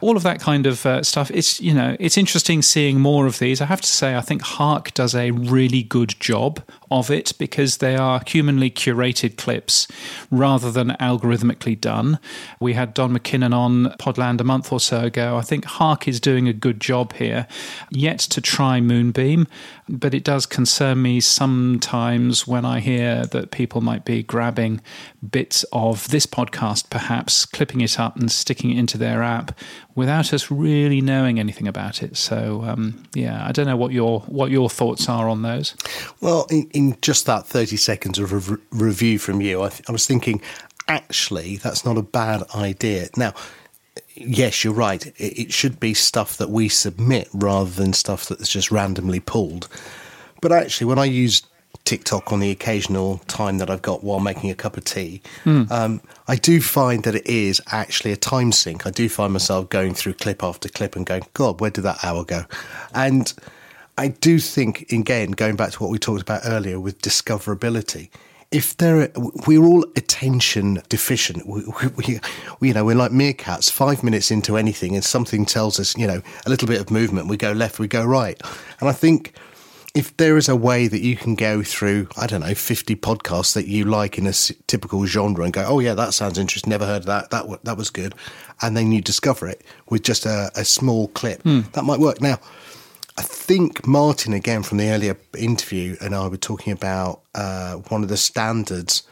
[0.00, 1.30] all of that kind of uh, stuff.
[1.30, 3.60] It's you know it's interesting seeing more of these.
[3.60, 7.78] I have to say, I think Hark does a really good job of it because
[7.78, 9.88] they are humanly curated clips
[10.30, 12.18] rather than algorithmically done.
[12.60, 15.36] We had Don McKinnon on Podland a month or so ago.
[15.36, 17.46] I think Hark is doing a good job here.
[17.90, 19.46] Yet to try Moonbeam,
[19.88, 24.80] but it does concern me sometimes when I hear that people might be grabbing
[25.28, 29.58] bits of this podcast, perhaps clipping it up and sticking it into their app
[29.94, 32.16] without us really knowing anything about it.
[32.16, 35.74] So um, yeah, I don't know what your what your thoughts are on those.
[36.20, 36.46] Well,
[36.76, 40.40] in, just that thirty seconds of re- review from you, I, th- I was thinking,
[40.88, 43.08] actually, that's not a bad idea.
[43.16, 43.34] Now
[44.16, 45.06] yes, you're right.
[45.06, 49.68] It, it, should be stuff that we submit rather than stuff that's just randomly pulled.
[50.40, 51.42] But actually, when I use
[51.84, 55.70] TikTok on the occasional time that I've got while making a cup of tea, mm.
[55.70, 58.86] um, I do find that it is actually a time sink.
[58.86, 62.04] I do find myself going through clip after clip and going, God, where did that
[62.04, 62.44] hour go?
[62.94, 63.32] And
[63.98, 68.10] I do think, again, going back to what we talked about earlier with discoverability,
[68.50, 69.10] if there,
[69.46, 71.46] we're all attention deficient.
[71.46, 71.64] We,
[71.96, 72.20] we,
[72.60, 73.70] we, you know, we're like meerkats.
[73.70, 77.28] Five minutes into anything, and something tells us, you know, a little bit of movement.
[77.28, 78.40] We go left, we go right,
[78.80, 79.34] and I think
[79.96, 83.54] if there is a way that you can go through, I don't know, 50 podcasts
[83.54, 84.32] that you like in a
[84.66, 86.68] typical genre and go, oh, yeah, that sounds interesting.
[86.68, 87.30] Never heard of that.
[87.30, 88.14] That, that was good.
[88.60, 91.42] And then you discover it with just a, a small clip.
[91.44, 91.72] Mm.
[91.72, 92.20] That might work.
[92.20, 92.38] Now,
[93.18, 98.02] I think Martin, again, from the earlier interview, and I were talking about uh, one
[98.02, 99.02] of the standards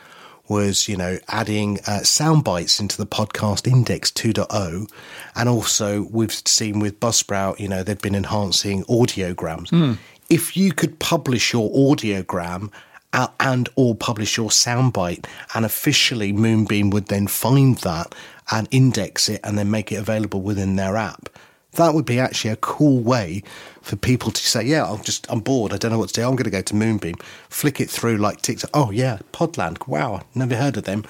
[0.46, 4.90] was, you know, adding uh, sound bites into the podcast index 2.0.
[5.34, 9.68] And also, we've seen with Buzzsprout, you know, they've been enhancing audiograms.
[9.68, 9.96] Mm
[10.30, 12.70] if you could publish your audiogram
[13.38, 18.12] and or publish your soundbite and officially moonbeam would then find that
[18.50, 21.28] and index it and then make it available within their app
[21.74, 23.42] That would be actually a cool way
[23.82, 25.72] for people to say, yeah, I'm just, I'm bored.
[25.72, 26.22] I don't know what to do.
[26.22, 27.16] I'm going to go to Moonbeam,
[27.48, 28.70] flick it through like TikTok.
[28.72, 29.86] Oh, yeah, Podland.
[29.86, 31.04] Wow, never heard of them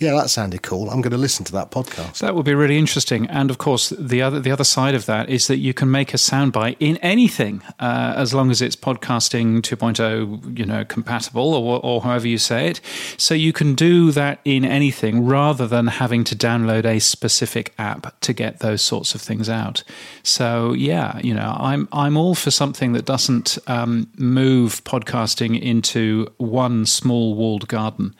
[0.00, 0.88] yeah, that sounded cool.
[0.88, 2.20] I'm going to listen to that podcast.
[2.20, 3.26] That would be really interesting.
[3.26, 6.14] And of course, the other the other side of that is that you can make
[6.14, 11.84] a soundbite in anything, uh, as long as it's podcasting 2.0, you know, compatible or,
[11.84, 12.80] or however you say it.
[13.18, 18.18] So you can do that in anything rather than having to download a specific app
[18.20, 19.84] to get those sorts of things out.
[20.22, 26.32] So yeah, you know, I'm I'm all for something that doesn't um, move podcasting into
[26.38, 28.14] one small walled garden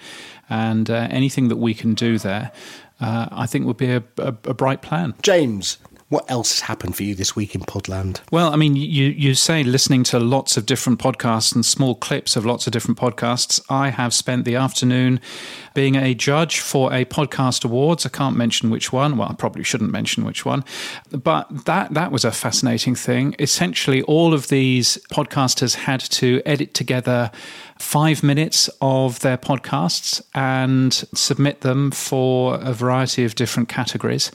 [0.51, 2.53] and uh, anything that we can do there,
[3.01, 5.15] uh, I think would be a, a, a bright plan.
[5.23, 5.79] James,
[6.11, 8.21] what else has happened for you this week in Podland?
[8.33, 12.35] Well, I mean, you, you say listening to lots of different podcasts and small clips
[12.35, 13.61] of lots of different podcasts.
[13.71, 15.21] I have spent the afternoon
[15.73, 18.05] being a judge for a podcast awards.
[18.05, 19.17] I can't mention which one.
[19.17, 20.65] Well, I probably shouldn't mention which one,
[21.13, 23.37] but that that was a fascinating thing.
[23.39, 27.31] Essentially, all of these podcasters had to edit together
[27.81, 34.31] five minutes of their podcasts and submit them for a variety of different categories.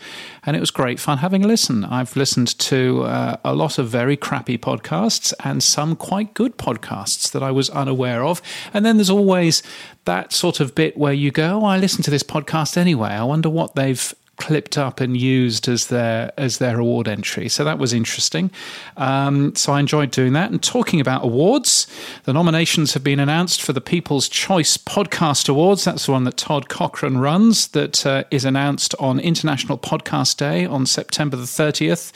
[0.46, 1.86] And it was great fun having a listen.
[1.86, 7.32] I've listened to uh, a lot of very crappy podcasts and some quite good podcasts
[7.32, 8.42] that I was unaware of.
[8.74, 9.62] And then there's always
[10.06, 13.10] that sort of bit where you go, oh, I listen to this podcast anyway.
[13.10, 17.50] I wonder what they've clipped up and used as their as their award entry.
[17.50, 18.52] So that was interesting.
[18.98, 20.52] Um, so I enjoyed doing that.
[20.52, 21.88] And talking about awards,
[22.24, 25.84] the nominations have been announced for the People's Choice Podcast Awards.
[25.84, 27.68] That's the one that Todd Cochran runs.
[27.70, 32.12] That uh, is announced on International Podcast Day on September the thirtieth.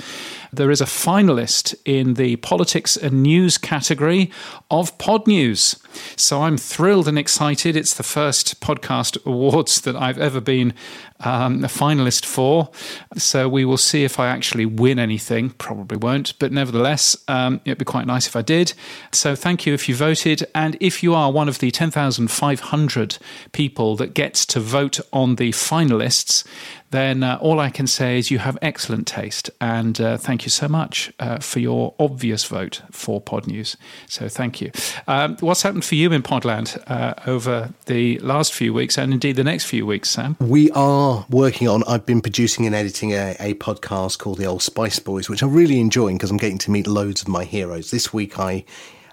[0.51, 4.31] There is a finalist in the politics and news category
[4.71, 5.79] of Podnews.
[6.17, 7.75] So I'm thrilled and excited.
[7.75, 10.73] It's the first podcast awards that I've ever been
[11.21, 12.69] um, a finalist for.
[13.17, 15.51] So we will see if I actually win anything.
[15.51, 18.73] Probably won't, but nevertheless, um, it'd be quite nice if I did.
[19.11, 20.45] So thank you if you voted.
[20.55, 23.17] And if you are one of the 10,500
[23.51, 26.45] people that gets to vote on the finalists,
[26.91, 29.49] then uh, all I can say is you have excellent taste.
[29.61, 33.75] And uh, thank you so much uh, for your obvious vote for Podnews.
[34.07, 34.71] So thank you.
[35.07, 39.35] Um, what's happened for you in Podland uh, over the last few weeks and indeed
[39.35, 40.35] the next few weeks, Sam?
[40.39, 44.63] We are working on, I've been producing and editing a, a podcast called The Old
[44.63, 47.91] Spice Boys, which I'm really enjoying because I'm getting to meet loads of my heroes.
[47.91, 48.65] This week I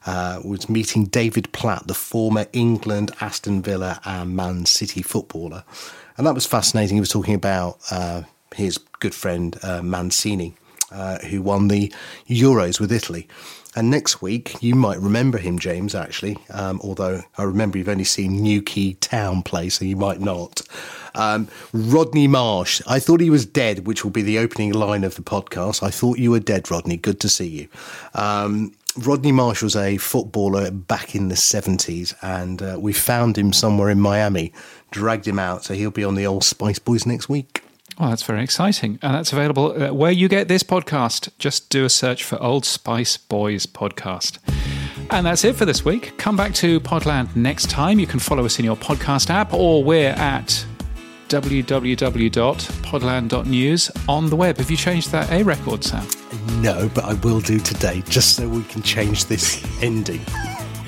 [0.07, 5.65] uh, was meeting David Platt, the former England, Aston Villa, and Man City footballer
[6.17, 6.97] and that was fascinating.
[6.97, 8.23] He was talking about uh,
[8.55, 10.55] his good friend uh, Mancini,
[10.91, 11.93] uh, who won the
[12.29, 13.29] Euros with Italy.
[13.77, 18.05] And next week, you might remember him, James, actually, um, although I remember you've only
[18.05, 20.63] seen Newquay Town play, so you might not.
[21.15, 22.81] Um, Rodney Marsh.
[22.87, 25.83] I thought he was dead, which will be the opening line of the podcast.
[25.83, 26.97] I thought you were dead, Rodney.
[26.97, 27.69] Good to see you.
[28.15, 33.53] Um, Rodney Marsh was a footballer back in the 70s, and uh, we found him
[33.53, 34.55] somewhere in Miami,
[34.97, 37.63] dragged him out, so he'll be on the old Spice Boys next week.
[37.99, 38.99] Oh, that's very exciting.
[39.03, 41.29] And that's available uh, where you get this podcast.
[41.39, 44.39] Just do a search for Old Spice Boys podcast.
[45.11, 46.17] And that's it for this week.
[46.17, 47.99] Come back to Podland next time.
[47.99, 50.65] You can follow us in your podcast app, or we're at
[51.29, 54.57] www.podland.news on the web.
[54.59, 56.07] Have you changed that A record, Sam?
[56.63, 60.21] No, but I will do today just so we can change this ending.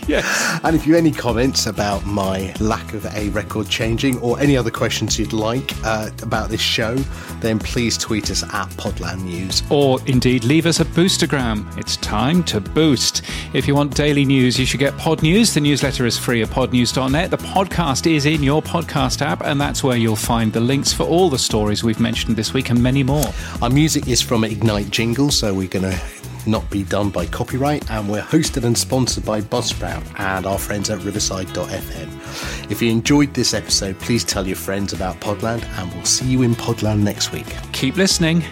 [0.19, 0.61] Yes.
[0.65, 4.57] And if you have any comments about my lack of a record changing or any
[4.57, 6.95] other questions you'd like uh, about this show,
[7.41, 9.63] then please tweet us at Podland News.
[9.71, 11.77] Or indeed leave us a boostagram.
[11.77, 13.21] It's time to boost.
[13.53, 15.53] If you want daily news, you should get Podnews.
[15.53, 17.31] The newsletter is free at podnews.net.
[17.31, 21.03] The podcast is in your podcast app, and that's where you'll find the links for
[21.03, 23.27] all the stories we've mentioned this week and many more.
[23.61, 26.01] Our music is from Ignite Jingle, so we're going to
[26.49, 30.91] not be done by copyright, and we're hosted and sponsored by Buzzsprout and our friends
[30.91, 32.71] at Riverside.fm.
[32.71, 36.43] If you enjoyed this episode, please tell your friends about Podland, and we'll see you
[36.43, 37.47] in Podland next week.
[37.73, 38.43] Keep listening.